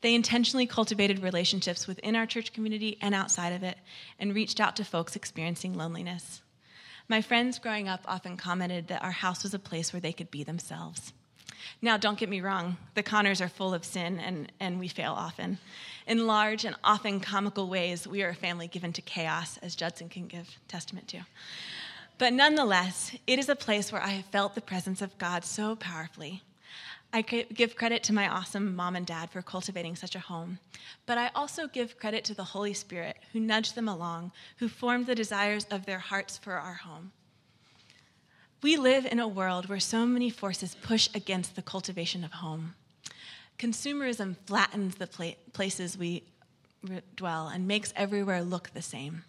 They 0.00 0.14
intentionally 0.14 0.66
cultivated 0.66 1.18
relationships 1.18 1.86
within 1.86 2.16
our 2.16 2.24
church 2.24 2.54
community 2.54 2.96
and 3.02 3.14
outside 3.14 3.52
of 3.52 3.62
it, 3.62 3.76
and 4.18 4.34
reached 4.34 4.58
out 4.58 4.74
to 4.76 4.84
folks 4.84 5.14
experiencing 5.14 5.74
loneliness. 5.74 6.40
My 7.08 7.20
friends 7.20 7.58
growing 7.58 7.88
up 7.88 8.00
often 8.06 8.38
commented 8.38 8.88
that 8.88 9.02
our 9.02 9.10
house 9.10 9.42
was 9.42 9.52
a 9.52 9.58
place 9.58 9.92
where 9.92 10.00
they 10.00 10.14
could 10.14 10.30
be 10.30 10.42
themselves. 10.42 11.12
Now, 11.82 11.96
don't 11.96 12.18
get 12.18 12.28
me 12.28 12.40
wrong, 12.40 12.76
the 12.94 13.02
Connors 13.02 13.40
are 13.40 13.48
full 13.48 13.72
of 13.72 13.84
sin 13.84 14.20
and, 14.20 14.52
and 14.60 14.78
we 14.78 14.88
fail 14.88 15.12
often. 15.12 15.58
In 16.06 16.26
large 16.26 16.64
and 16.64 16.76
often 16.84 17.20
comical 17.20 17.68
ways, 17.68 18.06
we 18.06 18.22
are 18.22 18.30
a 18.30 18.34
family 18.34 18.68
given 18.68 18.92
to 18.94 19.02
chaos, 19.02 19.58
as 19.58 19.74
Judson 19.74 20.08
can 20.08 20.26
give 20.26 20.58
testament 20.68 21.08
to. 21.08 21.20
But 22.18 22.32
nonetheless, 22.32 23.16
it 23.26 23.38
is 23.38 23.48
a 23.48 23.56
place 23.56 23.90
where 23.90 24.02
I 24.02 24.08
have 24.08 24.26
felt 24.26 24.54
the 24.54 24.60
presence 24.60 25.00
of 25.00 25.16
God 25.16 25.44
so 25.44 25.74
powerfully. 25.74 26.42
I 27.12 27.22
give 27.22 27.76
credit 27.76 28.04
to 28.04 28.12
my 28.12 28.28
awesome 28.28 28.76
mom 28.76 28.94
and 28.94 29.06
dad 29.06 29.30
for 29.30 29.42
cultivating 29.42 29.96
such 29.96 30.14
a 30.14 30.20
home, 30.20 30.58
but 31.06 31.18
I 31.18 31.30
also 31.34 31.66
give 31.66 31.98
credit 31.98 32.24
to 32.26 32.34
the 32.34 32.44
Holy 32.44 32.72
Spirit 32.72 33.16
who 33.32 33.40
nudged 33.40 33.74
them 33.74 33.88
along, 33.88 34.30
who 34.58 34.68
formed 34.68 35.06
the 35.06 35.14
desires 35.14 35.66
of 35.72 35.86
their 35.86 35.98
hearts 35.98 36.38
for 36.38 36.52
our 36.52 36.74
home. 36.74 37.10
We 38.62 38.76
live 38.76 39.06
in 39.06 39.18
a 39.18 39.26
world 39.26 39.70
where 39.70 39.80
so 39.80 40.04
many 40.04 40.28
forces 40.28 40.76
push 40.82 41.08
against 41.14 41.56
the 41.56 41.62
cultivation 41.62 42.22
of 42.22 42.32
home. 42.32 42.74
Consumerism 43.58 44.36
flattens 44.44 44.96
the 44.96 45.06
pla- 45.06 45.32
places 45.54 45.96
we 45.96 46.24
dwell 47.16 47.48
and 47.48 47.66
makes 47.66 47.94
everywhere 47.96 48.42
look 48.42 48.70
the 48.74 48.82
same. 48.82 49.24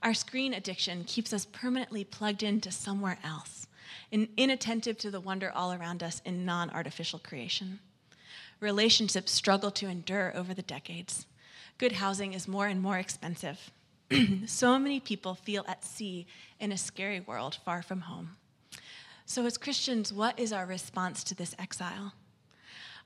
Our 0.00 0.14
screen 0.14 0.54
addiction 0.54 1.02
keeps 1.04 1.32
us 1.32 1.44
permanently 1.44 2.04
plugged 2.04 2.44
into 2.44 2.70
somewhere 2.70 3.18
else, 3.24 3.66
and 4.12 4.28
inattentive 4.36 4.96
to 4.98 5.10
the 5.10 5.20
wonder 5.20 5.50
all 5.52 5.72
around 5.72 6.02
us 6.04 6.22
in 6.24 6.44
non 6.44 6.70
artificial 6.70 7.18
creation. 7.18 7.80
Relationships 8.60 9.32
struggle 9.32 9.72
to 9.72 9.88
endure 9.88 10.36
over 10.36 10.54
the 10.54 10.62
decades. 10.62 11.26
Good 11.78 11.92
housing 11.92 12.32
is 12.32 12.46
more 12.46 12.68
and 12.68 12.80
more 12.80 12.98
expensive. 12.98 13.72
so 14.46 14.78
many 14.78 15.00
people 15.00 15.34
feel 15.34 15.64
at 15.66 15.84
sea 15.84 16.26
in 16.60 16.70
a 16.70 16.78
scary 16.78 17.18
world 17.18 17.58
far 17.64 17.82
from 17.82 18.02
home. 18.02 18.36
So, 19.24 19.46
as 19.46 19.56
Christians, 19.56 20.12
what 20.12 20.38
is 20.38 20.52
our 20.52 20.66
response 20.66 21.24
to 21.24 21.34
this 21.34 21.54
exile? 21.58 22.12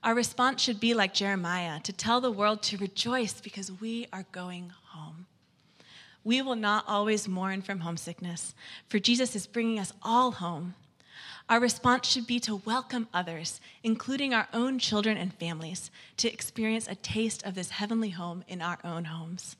Our 0.03 0.13
response 0.13 0.61
should 0.61 0.79
be 0.79 0.93
like 0.93 1.13
Jeremiah 1.13 1.79
to 1.81 1.93
tell 1.93 2.21
the 2.21 2.31
world 2.31 2.61
to 2.63 2.77
rejoice 2.77 3.41
because 3.41 3.71
we 3.71 4.07
are 4.13 4.25
going 4.31 4.71
home. 4.89 5.25
We 6.23 6.41
will 6.41 6.55
not 6.55 6.83
always 6.87 7.27
mourn 7.27 7.61
from 7.61 7.79
homesickness, 7.79 8.53
for 8.89 8.99
Jesus 8.99 9.35
is 9.35 9.47
bringing 9.47 9.79
us 9.79 9.93
all 10.03 10.31
home. 10.31 10.75
Our 11.49 11.59
response 11.61 12.07
should 12.07 12.27
be 12.27 12.39
to 12.41 12.57
welcome 12.57 13.07
others, 13.13 13.61
including 13.81 14.33
our 14.33 14.49
own 14.53 14.79
children 14.79 15.15
and 15.17 15.33
families, 15.33 15.89
to 16.17 16.31
experience 16.31 16.87
a 16.87 16.95
taste 16.95 17.45
of 17.45 17.55
this 17.55 17.69
heavenly 17.69 18.09
home 18.09 18.43
in 18.47 18.61
our 18.61 18.79
own 18.83 19.05
homes. 19.05 19.55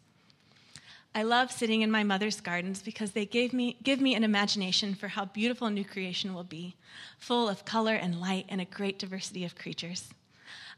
I 1.17 1.23
love 1.23 1.51
sitting 1.51 1.81
in 1.81 1.89
my 1.89 2.03
mother's 2.03 2.39
gardens 2.41 2.83
because 2.83 3.13
they 3.13 3.25
gave 3.25 3.51
me, 3.51 3.77
give 3.81 3.99
me 3.99 4.13
an 4.13 4.23
imagination 4.23 4.93
for 4.93 5.07
how 5.07 5.25
beautiful 5.25 5.67
new 5.71 5.83
creation 5.83 6.35
will 6.35 6.43
be, 6.43 6.75
full 7.17 7.49
of 7.49 7.65
color 7.65 7.95
and 7.95 8.21
light 8.21 8.45
and 8.49 8.61
a 8.61 8.65
great 8.65 8.99
diversity 8.99 9.43
of 9.43 9.55
creatures. 9.55 10.13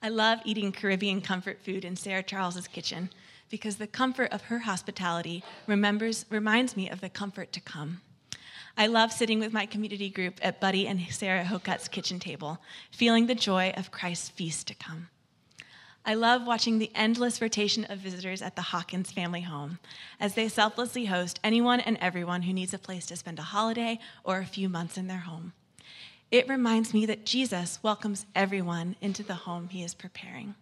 I 0.02 0.08
love 0.08 0.40
eating 0.46 0.72
Caribbean 0.72 1.20
comfort 1.20 1.60
food 1.62 1.84
in 1.84 1.98
Sarah 1.98 2.24
Charles's 2.24 2.70
kitchen 2.70 3.10
because 3.50 3.76
the 3.76 3.86
comfort 3.86 4.32
of 4.32 4.44
her 4.44 4.60
hospitality 4.60 5.44
remembers, 5.68 6.26
reminds 6.30 6.78
me 6.78 6.90
of 6.90 7.02
the 7.02 7.10
comfort 7.10 7.52
to 7.52 7.60
come. 7.60 8.00
I 8.78 8.88
love 8.88 9.12
sitting 9.12 9.40
with 9.40 9.52
my 9.52 9.66
community 9.66 10.10
group 10.10 10.40
at 10.42 10.62
Buddy 10.62 10.88
and 10.88 11.02
Sarah 11.10 11.44
Hokut's 11.44 11.90
kitchen 11.90 12.18
table, 12.18 12.60
feeling 12.92 13.28
the 13.28 13.36
joy 13.36 13.74
of 13.76 13.92
Christ's 13.92 14.30
feast 14.30 14.68
to 14.68 14.74
come. 14.74 15.10
I 16.10 16.16
love 16.16 16.48
watching 16.48 16.80
the 16.80 16.90
endless 16.96 17.40
rotation 17.40 17.86
of 17.88 18.00
visitors 18.00 18.42
at 18.42 18.56
the 18.56 18.64
Hawkins 18.64 19.12
family 19.12 19.42
home 19.42 19.78
as 20.20 20.34
they 20.34 20.48
selflessly 20.48 21.06
host 21.06 21.40
anyone 21.44 21.80
and 21.80 22.00
everyone 22.02 22.42
who 22.42 22.52
needs 22.52 22.74
a 22.74 22.80
place 22.80 23.06
to 23.06 23.16
spend 23.16 23.38
a 23.38 23.44
holiday 23.44 24.00
or 24.24 24.40
a 24.40 24.46
few 24.48 24.70
months 24.70 24.98
in 24.98 25.06
their 25.06 25.20
home. 25.20 25.54
It 26.32 26.50
reminds 26.50 26.96
me 26.96 27.06
that 27.06 27.28
Jesus 27.28 27.78
welcomes 27.84 28.26
everyone 28.34 28.96
into 29.02 29.22
the 29.22 29.36
home 29.36 29.70
he 29.70 29.84
is 29.84 29.94
preparing. 29.94 30.56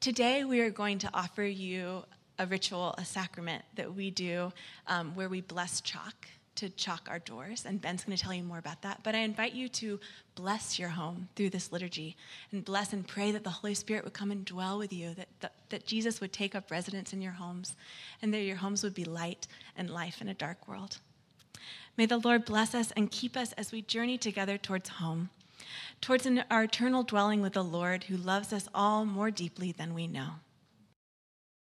Today, 0.00 0.42
we 0.42 0.58
are 0.62 0.70
going 0.70 0.98
to 0.98 1.10
offer 1.14 1.44
you 1.44 2.02
a 2.40 2.46
ritual, 2.46 2.96
a 2.98 3.04
sacrament 3.04 3.64
that 3.76 3.94
we 3.94 4.10
do 4.10 4.52
um, 4.88 5.14
where 5.14 5.28
we 5.28 5.42
bless 5.42 5.80
chalk 5.80 6.26
to 6.58 6.68
chalk 6.70 7.06
our 7.08 7.20
doors, 7.20 7.64
and 7.64 7.80
Ben's 7.80 8.04
going 8.04 8.16
to 8.16 8.22
tell 8.22 8.34
you 8.34 8.42
more 8.42 8.58
about 8.58 8.82
that. 8.82 9.00
But 9.04 9.14
I 9.14 9.18
invite 9.18 9.52
you 9.52 9.68
to 9.68 10.00
bless 10.34 10.78
your 10.78 10.88
home 10.88 11.28
through 11.36 11.50
this 11.50 11.70
liturgy 11.70 12.16
and 12.50 12.64
bless 12.64 12.92
and 12.92 13.06
pray 13.06 13.30
that 13.30 13.44
the 13.44 13.50
Holy 13.50 13.74
Spirit 13.74 14.02
would 14.02 14.12
come 14.12 14.32
and 14.32 14.44
dwell 14.44 14.76
with 14.76 14.92
you, 14.92 15.14
that, 15.14 15.28
that, 15.40 15.52
that 15.68 15.86
Jesus 15.86 16.20
would 16.20 16.32
take 16.32 16.54
up 16.56 16.70
residence 16.70 17.12
in 17.12 17.22
your 17.22 17.32
homes, 17.32 17.76
and 18.20 18.34
that 18.34 18.42
your 18.42 18.56
homes 18.56 18.82
would 18.82 18.94
be 18.94 19.04
light 19.04 19.46
and 19.76 19.88
life 19.88 20.20
in 20.20 20.28
a 20.28 20.34
dark 20.34 20.66
world. 20.66 20.98
May 21.96 22.06
the 22.06 22.18
Lord 22.18 22.44
bless 22.44 22.74
us 22.74 22.92
and 22.96 23.10
keep 23.10 23.36
us 23.36 23.52
as 23.52 23.70
we 23.70 23.82
journey 23.82 24.18
together 24.18 24.58
towards 24.58 24.88
home, 24.88 25.30
towards 26.00 26.26
an, 26.26 26.44
our 26.50 26.64
eternal 26.64 27.04
dwelling 27.04 27.40
with 27.40 27.52
the 27.52 27.64
Lord 27.64 28.04
who 28.04 28.16
loves 28.16 28.52
us 28.52 28.68
all 28.74 29.04
more 29.04 29.30
deeply 29.30 29.70
than 29.72 29.94
we 29.94 30.06
know. 30.06 30.34